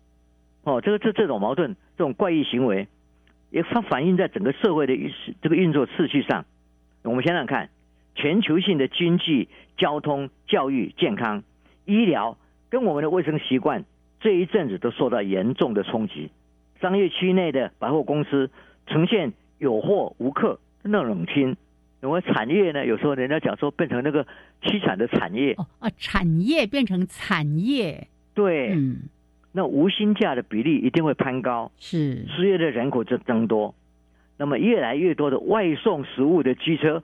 [0.64, 2.88] 哦，这个这这种矛盾、这种怪异行为，
[3.50, 6.44] 也反反映在整个社会的运这个运作次序上。
[7.02, 7.70] 我们想想看，
[8.14, 11.42] 全球性的经济、交通、教育、健康、
[11.84, 12.36] 医疗，
[12.70, 13.84] 跟我们的卫生习惯，
[14.20, 16.30] 这一阵子都受到严重的冲击。
[16.80, 18.50] 商业区内的百货公司
[18.86, 21.56] 呈现有货无客那冷清。
[22.04, 24.26] 我们产业呢，有时候人家讲说变成那个
[24.62, 25.54] 凄惨的产业。
[25.54, 28.98] 哦啊，产业变成产业，对，嗯，
[29.52, 32.26] 那无薪假的比例一定会攀高，是。
[32.28, 33.74] 失业的人口就增多，
[34.36, 37.02] 那么越来越多的外送食物的机车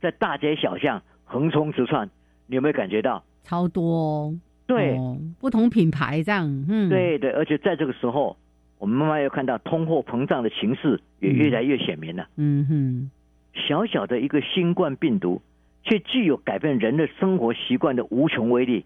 [0.00, 2.10] 在大街小巷横冲直窜，
[2.46, 3.24] 你有没有感觉到？
[3.44, 4.34] 超多？
[4.66, 4.96] 对，
[5.40, 8.36] 不同品牌这样，嗯，对对，而且在这个时候，
[8.78, 13.10] 我们慢慢又看到通货膨胀的形势也越来越显明了，嗯哼。
[13.54, 15.42] 小小的一个新冠病毒，
[15.82, 18.84] 却具有改变人的生活习惯的无穷威力，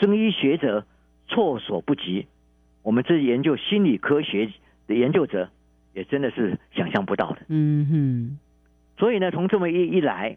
[0.00, 0.86] 生医学者
[1.28, 2.26] 措手不及。
[2.82, 4.50] 我们这研究心理科学
[4.86, 5.50] 的研究者，
[5.94, 7.42] 也真的是想象不到的。
[7.48, 8.38] 嗯哼。
[8.98, 10.36] 所以呢，从这么一一来，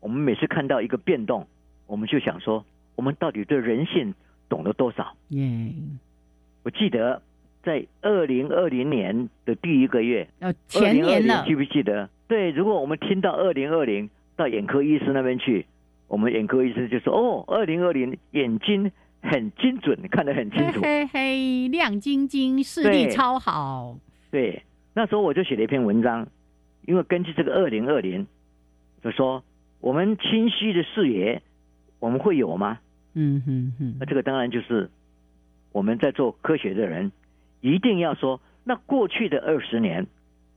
[0.00, 1.46] 我们每次看到一个变动，
[1.86, 4.14] 我们就想说，我们到底对人性
[4.48, 5.14] 懂了多少？
[5.30, 5.98] 嗯。
[6.62, 7.22] 我记得
[7.66, 12.08] 在二零二零年的第一个月，呃，前年了，记不记得？
[12.28, 15.66] 对，如果我们听到二零二零到眼科医师那边去，
[16.06, 23.98] 我们眼科医师就说：“哦，二零二零眼睛很精准，看得很清楚，嘿嘿，亮晶晶，视力超好。”
[24.30, 24.62] 对，
[24.94, 26.28] 那时候我就写了一篇文章，
[26.86, 28.24] 因为根据这个二零二零，
[29.02, 29.42] 就说
[29.80, 31.42] 我们清晰的视野，
[31.98, 32.78] 我们会有吗？
[33.14, 34.88] 嗯哼哼，那这个当然就是
[35.72, 37.10] 我们在做科学的人
[37.66, 40.06] 一定要说，那过去的二十年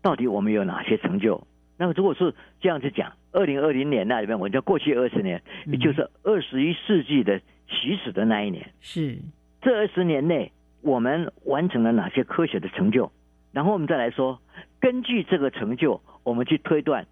[0.04, 1.48] 到底我们有哪些成就？
[1.76, 8.70] 那么，如果是这样子讲，二零二零年那里面，我叫过去二十年，也就是二十一世纪的起始的那一年。
[8.82, 9.18] 是
[9.62, 13.12] 这二十年内，我们完成了哪些科学的成就？
[13.52, 14.40] 然后我们再来说，
[14.80, 17.08] 根据这个成就，我们去推断，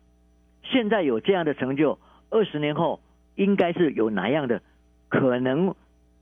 [0.63, 1.97] 现在有这样的成就，
[2.29, 2.99] 二十年后
[3.36, 4.62] 应该是有哪样的
[5.10, 5.73] 可能？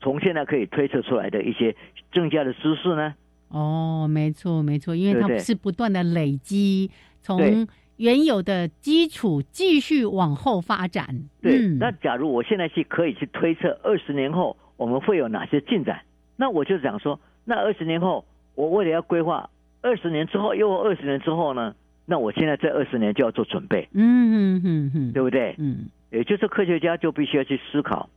[0.02, 1.76] 从现在可以推测出来的一些
[2.12, 3.16] 增加的知识呢？
[3.50, 6.90] 哦，没错，没错，因为它是不断的累积，
[7.22, 7.68] 从。
[7.98, 11.08] 原有的基础继续往后发展。
[11.42, 16.02] 对，那假如我现在去可以去推测二十年后我们会有哪些进展？
[16.36, 19.50] 那我就想说，那二十年后我为了要规划
[19.82, 21.74] 二十年之后又二十年之后呢？
[22.06, 23.88] 那我现在这二十年就要做准备。
[23.94, 25.56] 嗯嗯嗯嗯，对不对？
[25.58, 28.10] 嗯，也就是科学家就必须要去思考，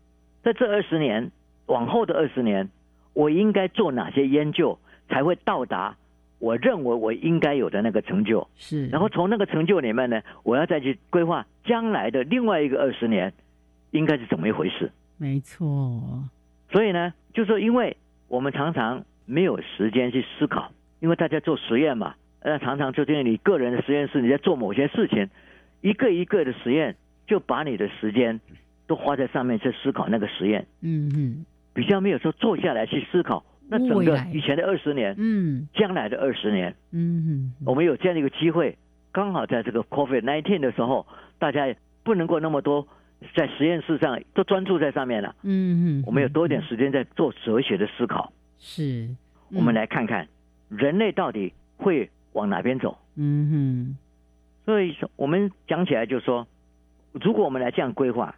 [0.42, 1.30] 在这二十年
[1.66, 2.68] 往后的二十年，
[3.12, 4.76] 我应该做哪些研究
[5.08, 5.96] 才会到达？
[6.40, 13.32] 我认为我应该有的那个成就是，然后从那个成就里面呢，我要再去规划将来的另外一个二十年，
[13.90, 14.92] 应该是怎么一回事？
[15.16, 16.00] 没错。
[16.70, 17.96] 所以呢，就说因为
[18.28, 25.28] 我们常常没有时间去思考，因为大家做实验嘛，那，常常就因为你个人的实验室你在做某些事情，
[25.80, 26.94] 一个一个的实验，
[27.26, 28.38] 就把你的时间
[28.86, 30.64] 都花在上面去思考那个实验。
[30.82, 31.44] 嗯嗯，
[31.74, 33.44] 比较没有说坐下来去思考。
[33.70, 38.76] 那整个以前的二十年，嗯，将来的二十年，嗯，我们有这样的一个机会，
[39.12, 41.06] 刚好在这个 COVID nineteen 的时候，
[41.38, 42.88] 大家不能够那么多
[43.36, 49.08] 在实验室上都专注在上面了，嗯嗯，我们有多一点时间在做哲学的思考，是，
[49.52, 50.26] 我们来看看
[50.70, 53.96] 人类到底会往哪边走，嗯哼，
[54.64, 56.48] 所以说我们讲起来就说，
[57.12, 58.34] 如果我们来这样规划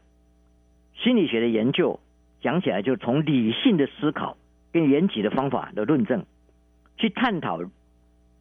[0.97, 2.01] 心理学的研究，
[2.41, 4.37] 讲起来就从理性的思考。
[4.73, 6.25] 跟严谨的方法的论证，
[6.97, 7.61] 去探讨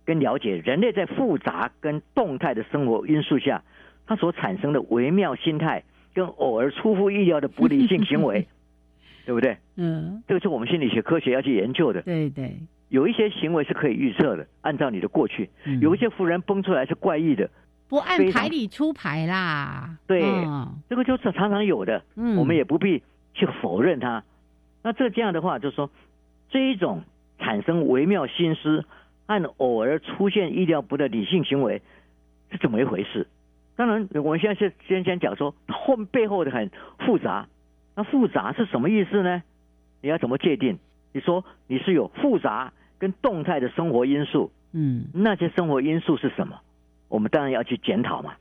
[0.05, 3.63] 跟了解人类在复杂跟动态的生活因素下，
[4.07, 8.47] 它所产生的微妙心态跟偶尔出乎意料的不理性行为，
[9.25, 9.57] 对不对？
[9.75, 12.01] 嗯，这个是我们心理学科学要去研究的。
[12.01, 12.57] 对对，
[12.89, 15.47] 有一些行为是可以预测的，按照你的过去；
[15.79, 17.49] 有一些富人崩出来是怪异的，
[17.87, 19.97] 不按牌理出牌啦。
[20.07, 20.23] 对，
[20.89, 23.03] 这个就是常常有的，嗯我们也不必
[23.35, 24.23] 去否认它。
[24.81, 25.89] 那这这样的话，就是说。
[26.49, 27.03] 这一种
[27.37, 28.85] 产生微妙心思，
[29.25, 31.81] 按偶尔出现意料不的理性行为，
[32.51, 33.27] 是怎么一回事？
[33.75, 36.69] 当然，我们现在是先先讲说后背后的很
[36.99, 37.47] 复杂。
[37.95, 39.43] 那复杂是什么意思呢？
[40.01, 40.79] 你要怎么界定？
[41.13, 46.59] 你说你是有复杂跟动态的生活因素，嗯，那些生活因素是什么？
[47.07, 48.35] 我们当然要去检讨嘛。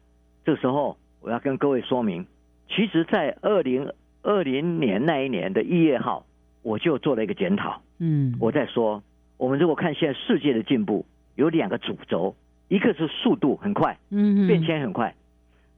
[0.45, 2.27] 这个时候，我要跟各位说明，
[2.69, 3.93] 其实，在二零
[4.23, 6.27] 二零年那一年的一月号，
[6.63, 7.81] 我就做了一个检讨。
[7.99, 9.03] 嗯，我在说，
[9.37, 11.05] 我们如果看现在世界的进步，
[11.35, 12.35] 有两个主轴，
[12.69, 15.15] 一个是速度很快，嗯，变迁很快，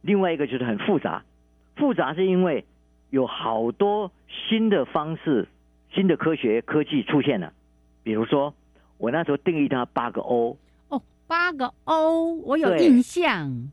[0.02, 1.22] 另外一个就是很复杂。
[1.76, 2.64] 复杂是因为
[3.10, 5.48] 有好多新的方式、
[5.92, 7.52] 新的科学科技出现了。
[8.02, 8.52] 比如说，
[8.98, 10.56] 我那时候定义它八个 O。
[10.88, 13.70] 哦，八个 O，我有印象。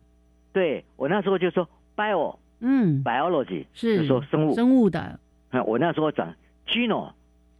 [0.53, 5.20] 对我那时候就说 bio，嗯，biology 是说生物生物的。
[5.66, 6.34] 我那时候讲
[6.68, 7.13] geno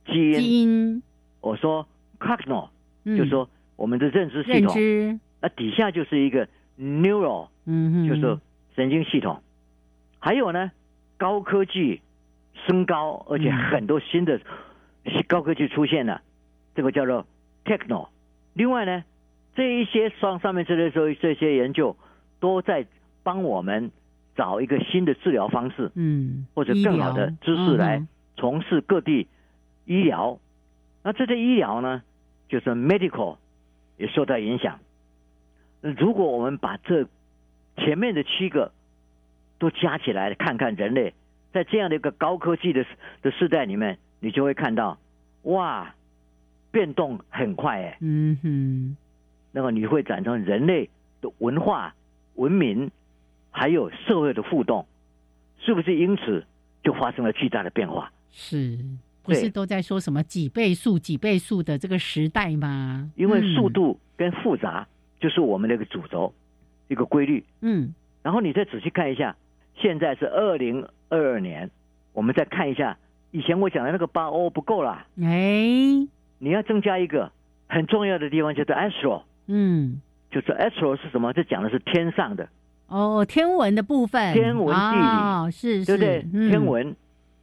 [0.06, 1.04] 基因，基因。
[1.42, 1.88] 我说
[2.20, 2.70] cogno
[3.06, 5.20] 就说我们的认知系统。
[5.40, 6.48] 那底下就是一个
[6.80, 8.40] neural，嗯，就是
[8.76, 9.42] 神经系统。
[10.20, 10.72] 还有呢，
[11.18, 12.02] 高科技
[12.66, 14.42] 升高，而且很多新的
[15.28, 16.22] 高科技出现了，
[16.74, 17.26] 这个叫做
[17.66, 18.08] techno。
[18.54, 19.04] 另外呢，
[19.56, 21.96] 这一些上上面这些说这些研究
[22.40, 22.86] 都在
[23.22, 23.92] 帮我们
[24.36, 28.04] 找一个新的治疗方式，嗯，或者更好的知识来
[28.38, 29.28] 从事各地
[29.86, 30.40] 医疗。
[31.04, 32.02] 那这些医疗呢，
[32.48, 33.38] 就是 medical
[33.98, 34.80] 也受到影响。
[35.82, 37.08] 如果我们把这
[37.78, 38.72] 前面的七个
[39.60, 41.14] 都加起来看看，人类
[41.54, 42.86] 在这样的一个高科技的
[43.22, 44.98] 的时代里面，你就会看到，
[45.44, 45.94] 哇，
[46.72, 47.98] 变动很快哎。
[48.02, 48.98] 嗯哼。
[49.52, 50.90] 那么你会产生人类
[51.22, 51.96] 的文化、
[52.36, 52.92] 文明，
[53.50, 54.86] 还有社会的互动，
[55.60, 56.46] 是不是因此
[56.84, 58.12] 就发生了巨大的变化？
[58.32, 58.78] 是
[59.24, 63.12] 不是都在说什么几倍速、几倍速的这个时代吗？
[63.16, 64.88] 因为速度跟复杂。
[65.20, 66.32] 就是我们的一个主轴，
[66.90, 67.44] 一个规律。
[67.62, 69.36] 嗯，然后你再仔细看一下，
[69.76, 71.72] 现在是二零二二年，
[72.14, 72.96] 我们再看一下，
[73.32, 75.08] 以前我讲的那个八 O 不够了。
[75.20, 76.08] 哎，
[76.38, 77.32] 你要增加一个
[77.68, 79.24] 很重要的地方，叫做 Astro。
[79.48, 80.00] 嗯，
[80.30, 81.34] 就是 Astro 是什么？
[81.34, 82.48] 这讲的是天上的。
[82.86, 84.36] 哦，天文的部分。
[84.36, 86.22] 天文地理是，对不对？
[86.48, 86.96] 天文。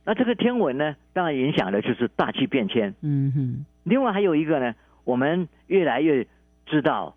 [0.04, 2.94] 那这个天文呢，当然影响的就是大气变迁。
[3.02, 3.64] 嗯哼。
[3.84, 4.74] 另外还有一个呢，
[5.04, 6.26] 我们越来越
[6.66, 7.16] 知道。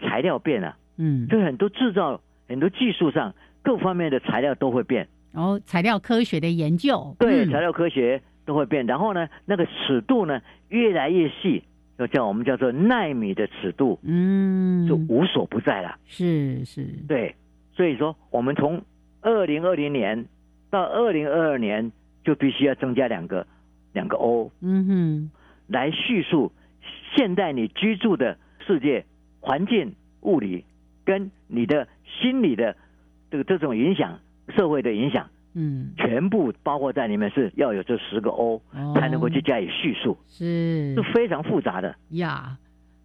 [0.00, 3.32] 材料变了，嗯，就很多制造、很多技术上
[3.62, 5.08] 各方面的材料都会变。
[5.32, 8.84] 然哦，材料科学的研究，对，材料科学都会变。
[8.84, 11.62] 然后呢，那个尺度呢越来越细，
[11.96, 15.96] 就叫我们叫做纳米的尺度，嗯，就无所不在了。
[16.06, 17.34] 是是，对。
[17.74, 18.82] 所以说，我们从
[19.22, 20.26] 二零二零年
[20.70, 21.90] 到二零二二年，
[22.24, 23.46] 就必须要增加两个
[23.92, 25.30] 两个 O，嗯哼，
[25.68, 26.50] 来叙述
[27.14, 29.04] 现在你居住的世界。
[29.46, 30.64] 环境、物理
[31.04, 32.74] 跟你的心理的
[33.30, 34.18] 这个这种影响，
[34.56, 38.62] 社会的影响，嗯，全部包括在里面，是要有这十个 O
[38.94, 40.94] 才能够去加以叙述，是。
[40.94, 41.94] 是非常复杂的。
[42.12, 42.56] 呀。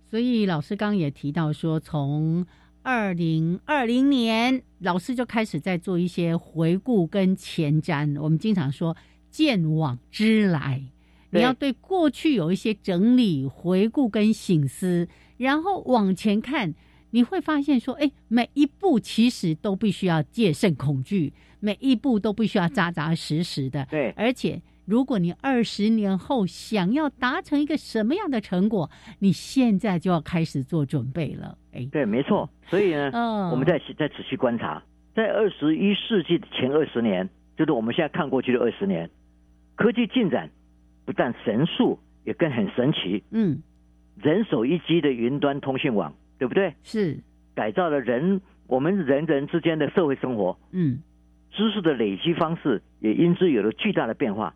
[0.10, 2.46] 所以老师刚也提到说，从
[2.82, 8.20] 二零二零年，老师就开始在做一些回顾跟前瞻。
[8.22, 8.96] 我们经常说
[9.30, 10.82] 见往知来，
[11.32, 15.08] 你要对过去有一些整理、回顾跟醒思。
[15.38, 16.74] 然后往前看，
[17.12, 23.86] 你会发现说，哎，每一步其实都必须要戒慎恐惧，每一步都必须要扎扎实实的。
[23.92, 31.56] 对，而且如果你二十年后想要达成一个什么样的成果，你现在就要开始做准备了。
[31.74, 32.50] 哎，对，没错。
[32.68, 34.82] 所以呢， 嗯我们在在仔细观察，
[35.14, 39.08] 在二十一世纪的前二十年，就是我们现在看过去的二十年，
[39.76, 40.50] 科技进展
[41.06, 43.24] 不但神速，也更很神奇。
[43.30, 43.62] 嗯。
[44.16, 46.74] 人手一机的云端通讯网，对不对？
[46.82, 47.18] 是
[47.54, 50.58] 改造了人我们人人之间的社会生活。
[50.72, 51.00] 嗯，
[51.52, 54.54] 知识的累积方式也因之有了巨大的变化，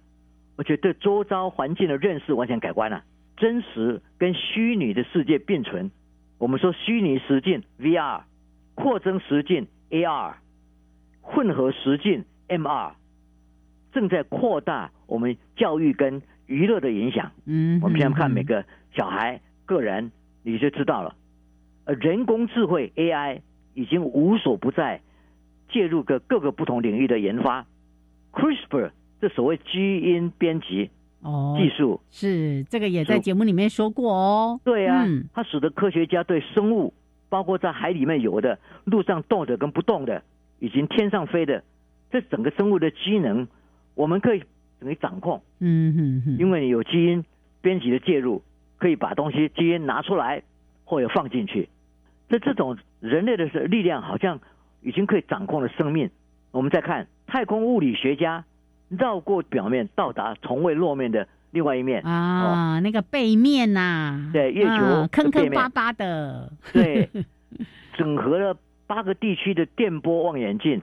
[0.63, 3.03] 而且对周遭环境的认识完全改观了。
[3.35, 5.91] 真实跟虚拟的世界并存，
[6.37, 8.21] 我们说虚拟实境 VR，
[8.73, 10.35] 扩增实境 AR，
[11.19, 12.93] 混合实境 MR，
[13.91, 17.33] 正在扩大我们教育跟娱乐的影响。
[17.45, 18.63] 嗯，我们现在看每个
[18.95, 19.41] 小孩。
[19.65, 20.11] 个人
[20.43, 21.15] 你就知道了，
[21.85, 23.41] 呃，人工智慧 AI
[23.73, 25.01] 已经无所不在，
[25.69, 27.65] 介入个各个不同领域的研发。
[28.31, 28.91] CRISPR
[29.23, 30.89] 这所谓基因编辑
[31.21, 34.59] 哦技术是这个也在节目里面说过哦。
[34.65, 36.93] 对啊，它使得科学家对生物，
[37.29, 40.21] 包括在海里面游的、路上动的跟不动的，
[40.59, 41.63] 以及天上飞的，
[42.11, 43.47] 这整个生物的机能，
[43.95, 44.43] 我们可以
[44.81, 45.41] 等于掌控。
[45.59, 47.23] 嗯哼哼，因为你有基因
[47.61, 48.43] 编辑的介入。
[48.79, 50.43] 可以把东西基因拿出来，
[50.83, 51.69] 或者放进去。
[52.27, 54.41] 这这种人类的力量，好像
[54.81, 56.09] 已经可以掌控了生命。
[56.51, 58.43] 我们再看太空物理学家
[58.97, 67.09] 绕过表面，到达从未露面的另外一面啊，那个背面呐，对，月球坑坑巴巴的，对，
[67.97, 70.81] 整合了八个地区的电波望远镜，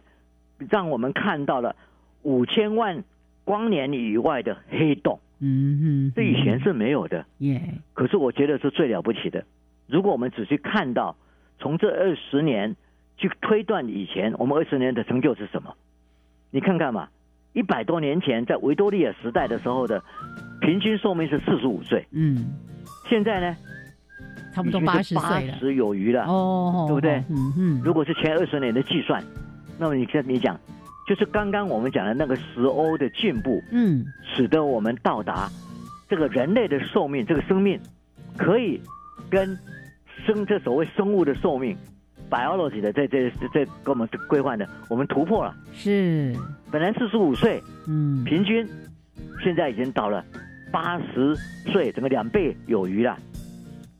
[0.68, 1.74] 让我们看到了
[2.22, 3.02] 五千万
[3.44, 5.18] 光年以外的黑洞。
[5.40, 7.62] 嗯哼，这以前是没有的，耶。
[7.94, 9.44] 可是我觉得是最了不起的。
[9.86, 11.16] 如果我们仔细看到，
[11.58, 12.76] 从这二十年
[13.16, 15.74] 去推断以前，我们二十年的成就是什么？
[16.50, 17.08] 你看看嘛，
[17.52, 20.02] 一百多年前在维多利亚时代的时候的
[20.60, 22.46] 平均寿命是四十五岁，嗯，
[23.08, 23.56] 现在呢，
[24.54, 27.22] 差不多八十岁了，八十有余了，哦，对不对？
[27.28, 27.82] 嗯嗯。
[27.84, 29.22] 如果是前二十年的计算，
[29.78, 30.58] 那么你跟你讲，
[31.08, 35.50] 就是刚刚我们讲的那个十欧的进步，嗯，使得我们到达
[36.08, 37.80] 这个人类的寿命，这个生命
[38.36, 38.80] 可以
[39.28, 39.58] 跟
[40.26, 41.76] 生这所谓生物的寿命
[42.30, 45.54] ，biology 的这这这跟我们规划的，我们突破了。
[45.72, 46.36] 是，
[46.70, 48.68] 本来四十五岁，嗯，平均
[49.42, 50.24] 现在已经到了
[50.70, 51.34] 八十
[51.72, 53.18] 岁，整个两倍有余了。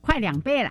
[0.01, 0.71] 快两倍了，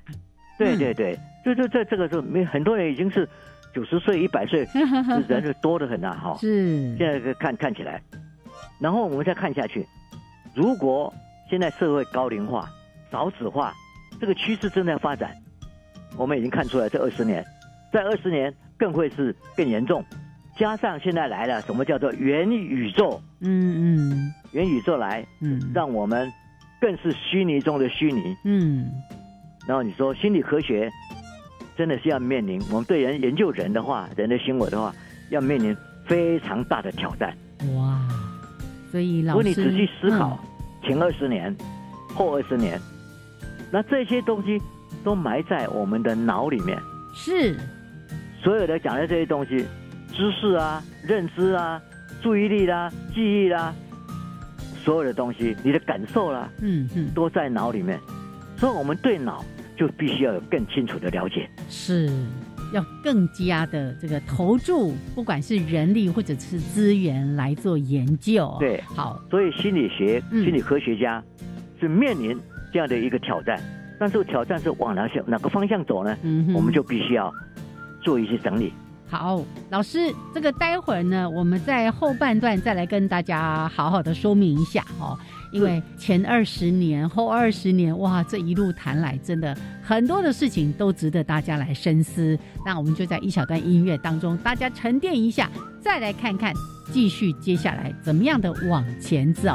[0.57, 3.27] 对对对，这这这这个是没很多人已经是
[3.73, 4.67] 九十岁、一百岁，
[5.27, 6.37] 人是多得很呐，哈。
[6.39, 8.01] 是，现在看看起来，
[8.79, 9.85] 然后我们再看下去，
[10.55, 11.13] 如果
[11.49, 12.69] 现在社会高龄化、
[13.11, 13.73] 少子化
[14.19, 15.31] 这个趋势正在发展，
[16.17, 17.45] 我们已经看出来，这二十年，
[17.91, 20.03] 在二十年更会是更严重，
[20.59, 23.19] 加上现在来了什么叫做元宇宙？
[23.39, 26.29] 嗯嗯，元宇宙来，嗯，让我们
[26.81, 28.91] 更是虚拟中的虚拟，嗯。
[29.65, 30.91] 然后你说心理科学
[31.77, 34.93] 真的是要面临我们对人研究人的话，人的行为的话，
[35.29, 35.73] 要面临
[36.05, 37.33] 非常大的挑战。
[37.77, 37.97] 哇！
[38.91, 40.37] 所以老师，如果你仔细思考
[40.83, 41.55] 前二十年、
[42.13, 42.77] 后二十年，
[43.71, 44.61] 那这些东西
[45.05, 46.77] 都埋在我们的脑里面。
[47.15, 47.57] 是。
[48.43, 49.65] 所有的讲的这些东西，
[50.19, 51.81] 知识啊、认知啊、
[52.21, 53.73] 注意力啦、记忆啦，
[54.83, 57.97] 所有的东西，你的感受啦，嗯嗯，都在脑里面。
[58.57, 59.43] 所以我们对脑。
[59.77, 62.11] 就必须要有更清楚的了解，是
[62.73, 68.53] 要更加的这个投注，不管是人力或者是资源来做研究。
[68.59, 71.23] 对，好，所以心理学、心理科学家
[71.79, 72.37] 是面临
[72.73, 73.57] 这样的一个挑战，
[73.97, 76.17] 但是挑战是往哪些哪个方向走呢？
[76.23, 77.33] 嗯，我们就必须要
[78.03, 78.73] 做一些整理。
[79.09, 85.17] 好，老师，这个待会儿呢，我们在后半段再来跟大家好好的说明一下哦。
[85.51, 92.37] 因为前二十年、后二十年，哇，这一路谈来，真的很多的事情都值得大家来深思。
[92.63, 95.49] 那我们就在一小段音乐当中，大家沉淀一下，
[95.81, 96.53] 再来看看
[96.93, 99.51] 继续接下来怎么样的往前走。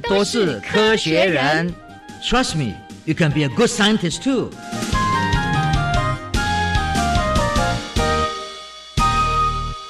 [0.00, 1.72] 都是科学人
[2.20, 2.74] ，Trust me,
[3.04, 4.50] you can be a good scientist too。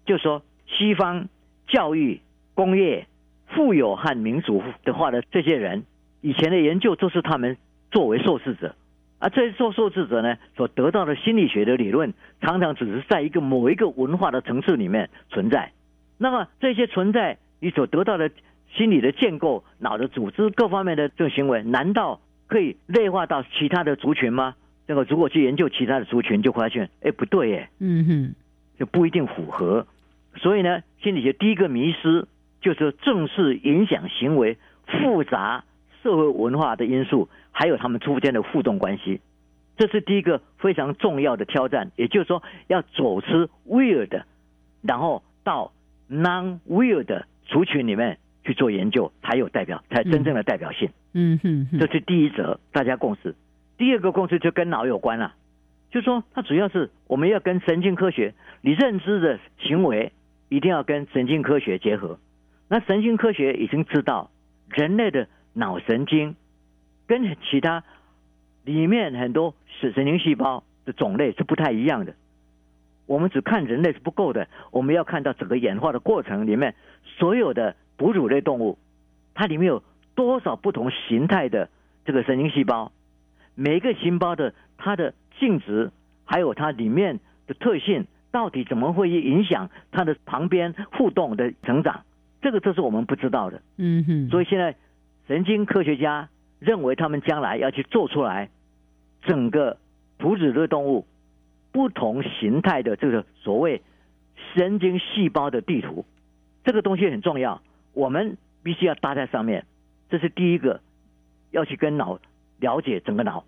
[0.04, 1.28] 就说西方
[1.68, 2.20] 教育、
[2.54, 3.06] 工业、
[3.48, 5.84] 富有和民主的话的这些人，
[6.20, 7.56] 以前的研究都是他们
[7.90, 8.74] 作为受试者。
[9.18, 12.12] 而这些受受试者呢，所得到的心理学的理论，
[12.42, 15.72] 常常只是在一个某一个文化的层次里面存在。
[16.18, 18.30] 那么这些存在你所得到的
[18.74, 24.54] 心理的建构、脑的组织各方面的这种行为，难道可以内化到其他的族群吗？
[24.86, 28.34] 那个如果去研究其他的族群，就发现，哎，不对，耶，嗯哼，
[28.78, 29.86] 就不一定符合。
[30.36, 32.26] 所以呢，心理学第一个迷失
[32.60, 35.64] 就是正视影响行为复杂
[36.02, 37.28] 社会文化的因素。
[37.58, 39.22] 还有他们之间的互动关系，
[39.78, 41.90] 这是第一个非常重要的挑战。
[41.96, 44.24] 也就是说，要走出 weird，
[44.82, 45.72] 然后到
[46.10, 50.90] non weird 族群里面去做研究，才有代表，才真正的代表性。
[51.12, 53.34] 嗯哼，这是第一则大家共识。
[53.78, 55.34] 第二个共识就跟脑有关了，
[55.90, 60.12] 就说它主要是我们要跟神经科学，你认知的行为
[60.48, 62.18] 一定要跟神经科学结合。
[62.68, 64.30] 那神经科学已经知道
[64.70, 66.34] 人类的脑神经。
[67.08, 67.84] 跟其他
[68.64, 72.16] 里面很多神神经细胞的种类是不太一样的。
[73.06, 78.78] 我们只看人类是不够的，我们要看到整个演化的过程里面，所有的哺乳类动物，
[79.34, 79.82] 它里面有
[80.14, 81.68] 多少不同形态的
[82.04, 82.92] 这个神经细胞，
[83.54, 85.90] 每一个细胞的它的性质，
[86.24, 92.04] 还有它里面的特性，到底怎么会影响它的旁边互动的成长？
[92.42, 93.62] 这个都是我们不知道的。
[93.76, 94.28] 嗯哼。
[94.28, 94.74] 所以现在
[95.26, 96.28] 神经科学家。
[96.58, 98.48] 认为他们将来要去做出来
[99.20, 99.76] 整个
[100.16, 101.06] 哺乳类动物
[101.76, 103.82] 不同形态的这个所谓
[104.54, 106.06] 神经细胞的地图，
[106.64, 107.60] 这个东西很重要，
[107.92, 109.66] 我们必须要搭在上面。
[110.08, 110.80] 这是第一个
[111.50, 112.18] 要去跟脑
[112.60, 113.44] 了解整个脑，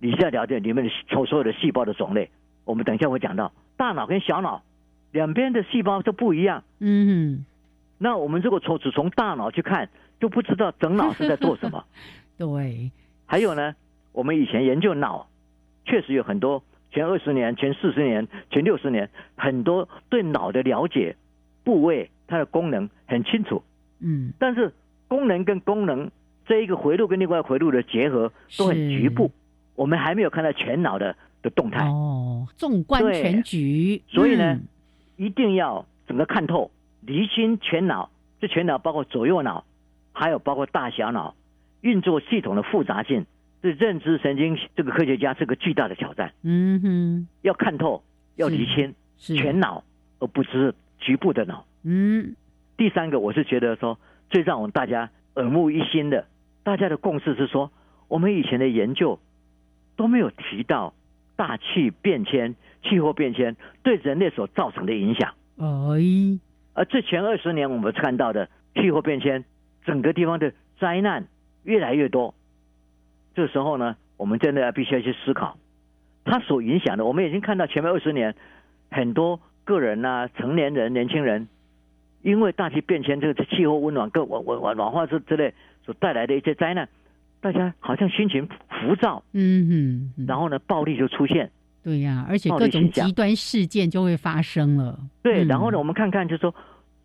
[0.00, 2.28] 你需要了解里面的所所有的细胞的种类。
[2.66, 4.62] 我们等一下会讲到大脑跟小脑
[5.10, 6.64] 两边的细胞都不一样。
[6.78, 7.46] 嗯，
[7.96, 9.88] 那我们如果从只从大脑去看，
[10.20, 11.82] 就不知道整脑是在做什么。
[12.36, 12.90] 对，
[13.24, 13.74] 还有呢，
[14.12, 15.26] 我们以前研究脑，
[15.86, 16.62] 确实有很多
[16.92, 21.16] 前二十年、前四十年、前六十年，很多对脑的了解
[21.64, 23.62] 部位，它的功能很清楚。
[24.00, 24.72] 嗯，但是
[25.08, 26.10] 功能跟功能
[26.46, 29.30] 这一个回路跟另外回路的结合都很局部，
[29.74, 31.86] 我们还没有看到全脑的的动态。
[31.86, 34.58] 哦，纵观全局，所以呢，
[35.16, 36.70] 一定要整个看透，
[37.00, 38.10] 厘清全脑。
[38.40, 39.64] 这全脑包括左右脑，
[40.12, 41.34] 还有包括大小脑。
[41.80, 43.26] 运作系统的复杂性，
[43.62, 46.32] 对认知神经这个科学家是个巨大的挑战。
[46.42, 48.02] 嗯哼，要看透，
[48.34, 49.84] 要理清全脑，
[50.18, 51.64] 而不是局部的脑。
[51.84, 52.34] 嗯，
[52.76, 53.98] 第三个，我是觉得说，
[54.28, 56.26] 最让我们大家耳目一新的，
[56.64, 57.70] 大家的共识是说，
[58.08, 59.18] 我们以前的研究
[59.96, 60.92] 都没有提到
[61.36, 65.32] 大气变迁、气候变迁对人类所造成的影响。
[65.56, 66.40] 哎，
[66.74, 69.44] 而这前二十年我们看到的气候变迁，
[69.84, 71.28] 整个地方的灾难。
[71.64, 72.34] 越来越多，
[73.34, 75.56] 这时候呢，我们真的要必须要去思考，
[76.24, 77.04] 它所影响的。
[77.04, 78.34] 我们已经看到前面二十年，
[78.90, 81.48] 很多个人呐、成年人、年轻人，
[82.22, 85.54] 因为大气变迁、这个气候温暖、各温温暖化之之类
[85.84, 86.88] 所带来的一些灾难，
[87.40, 91.50] 大家好像心情浮躁，嗯嗯，然后呢，暴力就出现，
[91.82, 94.98] 对呀，而且各种极端事件就会发生了。
[95.22, 96.54] 对，然后呢，我们看看，就是说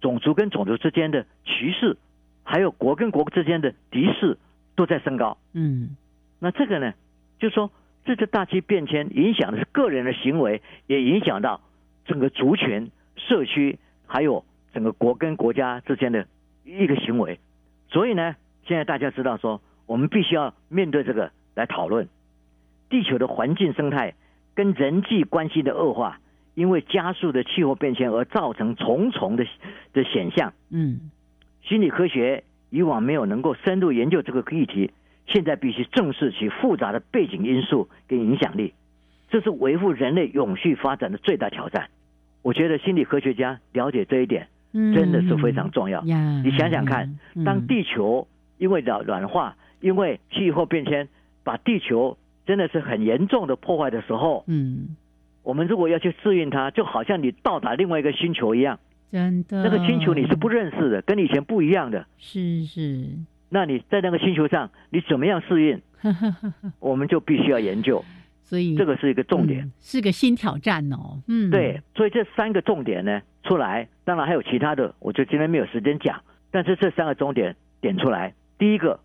[0.02, 1.98] 种族跟种族之间的歧视，
[2.44, 4.38] 还有国跟国之间的敌视。
[4.76, 5.98] 都在升高，嗯，
[6.40, 6.94] 那这个呢，
[7.40, 7.72] 就说
[8.06, 11.62] 这次大气变迁影响的是个人的行为，也影响到
[12.06, 16.28] 整个族群、社区，还有整个国跟国家之间的
[16.64, 17.40] 一个行为。
[17.90, 18.36] 所以呢，
[18.66, 22.08] 现在大家知道说，我们必须要面对这个来讨论
[22.90, 24.14] 地球的环境生态
[24.54, 26.20] 跟人际关系的恶化，
[26.54, 29.46] 因为加速的气候变迁而造成重重的
[29.94, 30.54] 的现象。
[30.70, 31.12] 嗯，
[31.64, 32.44] 心理科学。
[32.70, 34.92] 以往没有能够深入研究这个议题，
[35.28, 38.74] 现在必须正视其复杂的背景因素跟影响力，
[39.30, 41.90] 这是维护人类永续发展的最大挑战。
[42.42, 46.02] 我觉得心理科学家了解这一点，真的是非常重要。
[46.44, 51.10] 你想想看，当地球因为暖暖化、因为气候变迁，
[51.44, 54.96] 把地球真的是很严重的破坏的时候，嗯，
[55.44, 58.80] 我们如果要去适应它，就好像你到达另外一个星球一样。
[59.12, 62.06] 真的，那个星球你是不认识的，跟以前不一样的。
[62.18, 63.06] 是是，
[63.50, 65.82] 那你在那个星球上，你怎么样适应？
[66.80, 68.04] 我们就必须要研究。
[68.44, 71.22] 所以这个是一个重点，是个新挑战哦。
[71.28, 76.22] 嗯，对，所以这三个重点呢出来，当然还有其他的，我就今天没有时间讲。
[76.50, 79.02] 但是这三个重点点出来，第一个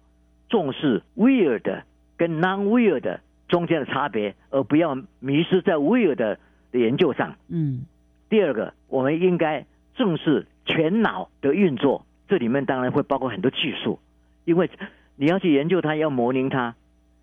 [0.49, 1.83] 重视 weird
[2.17, 3.19] 跟 non weird
[3.49, 6.39] 中间的差别，而不要迷失在 weird 的
[6.71, 7.35] 研究上。
[7.49, 7.85] 嗯。
[8.29, 9.67] 第二个，我们应该
[9.97, 13.99] 重视全脑的运作，这里面当然会包括很多技术，
[14.45, 14.71] 因为
[15.17, 16.75] 你要去研究它，要模拟它。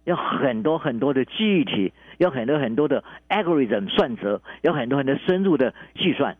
[0.06, 6.36] 要很多很多的记忆体，要很多很多的 algorithm 算则，要很多很多深入的计算，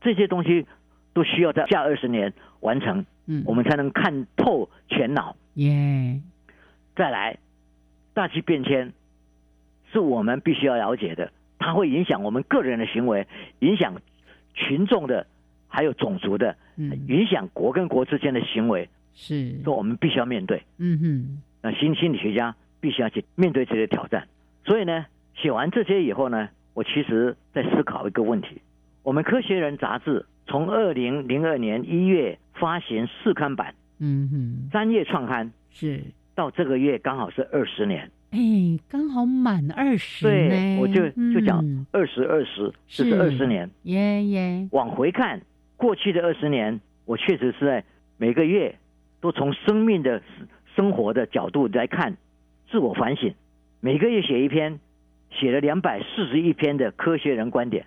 [0.00, 0.66] 这些东西
[1.12, 5.36] 都需要在下二十年完成，嗯，我们才能看透全脑。
[5.54, 6.20] 耶，
[6.96, 7.38] 再来，
[8.12, 8.92] 大气变迁
[9.92, 13.28] 是我们必须要了解的，它会影响我们个人的行为，
[13.60, 13.94] 影响
[14.54, 15.28] 群众的，
[15.68, 20.62] 还有种族的，嗯，影响国跟国之间的行为，是，说我们必须要面对。
[20.78, 22.54] 嗯哼，那心心理学家。
[22.78, 24.28] 必须要去面对这些挑战，
[24.64, 28.60] 所以呢，写完这些以后呢，我其实在思考一个问题：
[29.02, 36.00] 我们《科学人》杂志从二零零二年一月发行试刊版，嗯哼，三月创刊是。
[36.36, 38.38] 到这个月刚好是二十年，哎，
[38.88, 44.68] 刚好满二十，对，我就就讲二十二十，这是二十年，耶耶。
[44.70, 45.40] 往回看
[45.76, 47.82] 过去的二十年，我确实是在
[48.18, 48.78] 每个月
[49.26, 50.22] 都从生命的
[50.76, 52.16] 生活的角度来看。
[52.70, 53.34] 自我反省，
[53.80, 54.78] 每个月写一篇，
[55.32, 57.86] 写了两百四十一篇的科学人观点，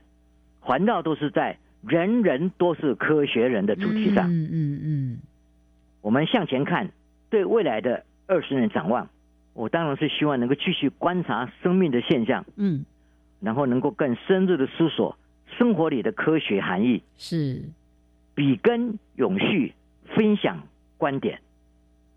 [0.59, 4.29] 环绕都是在人人都是科学人的主题上。
[4.29, 5.19] 嗯嗯嗯。
[6.01, 6.89] 我们向前看，
[7.29, 9.07] 对未来的二十年展望，
[9.53, 12.45] 我当然是希望能够继续观察生命的现象。
[12.57, 12.83] 嗯。
[13.39, 15.17] 然后能够更深入的思索
[15.57, 17.01] 生活里的科学含义。
[17.17, 17.63] 是。
[18.35, 19.73] 笔耕永续，
[20.15, 20.63] 分享
[21.00, 21.41] 观点，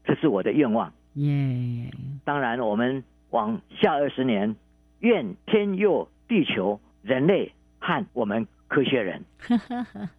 [0.05, 0.93] 这是我的愿望。
[1.15, 1.91] 耶！
[2.25, 4.55] 当然，我们往下二十年，
[4.99, 9.25] 愿天佑地球、人类和我们科学人。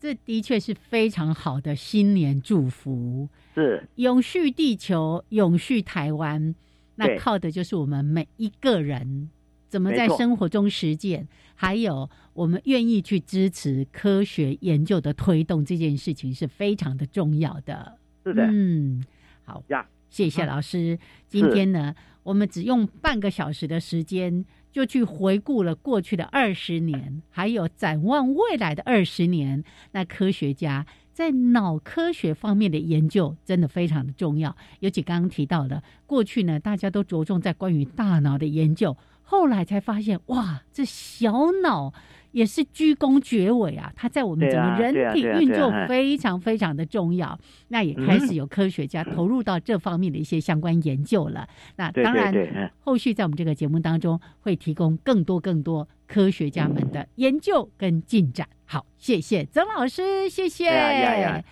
[0.00, 3.28] 这的确是非常好的新年祝福。
[3.54, 6.54] 是永续地球、永续台湾，
[6.96, 9.30] 那靠的就是我们每一个人
[9.72, 17.96] 怎么在生活中实践，还有我们愿意去支持科学研究的推动，这件事情是非常的重要的。
[18.22, 19.02] 是的，嗯。
[19.44, 20.98] 好呀，谢谢老师。
[21.26, 29.64] 今天呢，我们只用半个小时的时间，就去回顾了过去的二十年，还有展望未来的二十年。
[29.92, 34.54] 那科学家在脑科学方面的研究真的非常的重要。
[34.80, 38.94] 尤其刚刚提到的，过去呢，大家都着重在关于大脑的研究，
[39.32, 41.94] 后来才发现，哇，这小脑。
[42.32, 43.92] 也是居功厥伟啊！
[43.94, 47.38] 它在我们整个人体运作非常非常的重要。
[47.68, 51.46] 那也开始有科学家投入到这方面的一些相关研究了。
[51.76, 52.32] 那当然，
[52.80, 58.48] 后续在我们这个节目当中会提供更多更多科学家们的研究跟进展。
[58.64, 60.70] 好，谢谢曾老师，谢谢。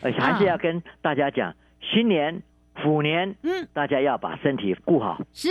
[0.00, 2.42] 而且还是要跟大家讲，新年。
[2.74, 5.20] 虎年，嗯，大家要把身体顾好。
[5.32, 5.48] 是，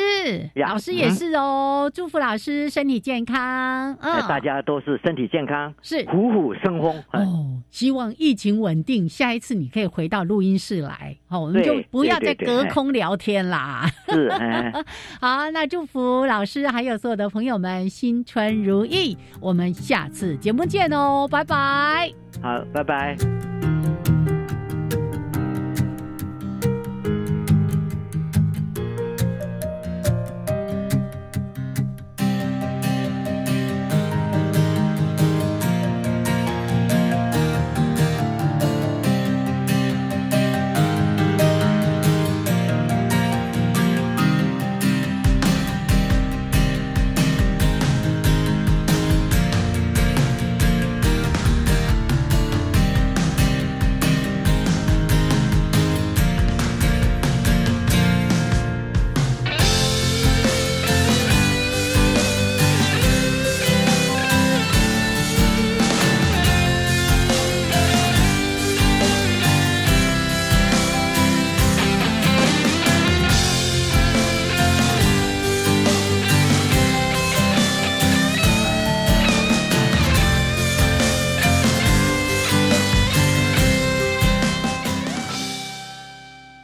[0.56, 3.96] 老师也是哦，祝福老师身体健康。
[4.02, 7.04] 嗯，大家都是身体健康，是虎虎生风。
[7.14, 13.86] 哦，希望疫情稳定，下一次你可以回到录音室来，好，我们就不要再隔空聊天啦。
[14.08, 14.32] 是，
[15.22, 22.12] 好，那祝福老师还有所有的朋友们新春如意，我们下次节目见哦，拜拜。
[22.42, 23.16] 好，拜拜。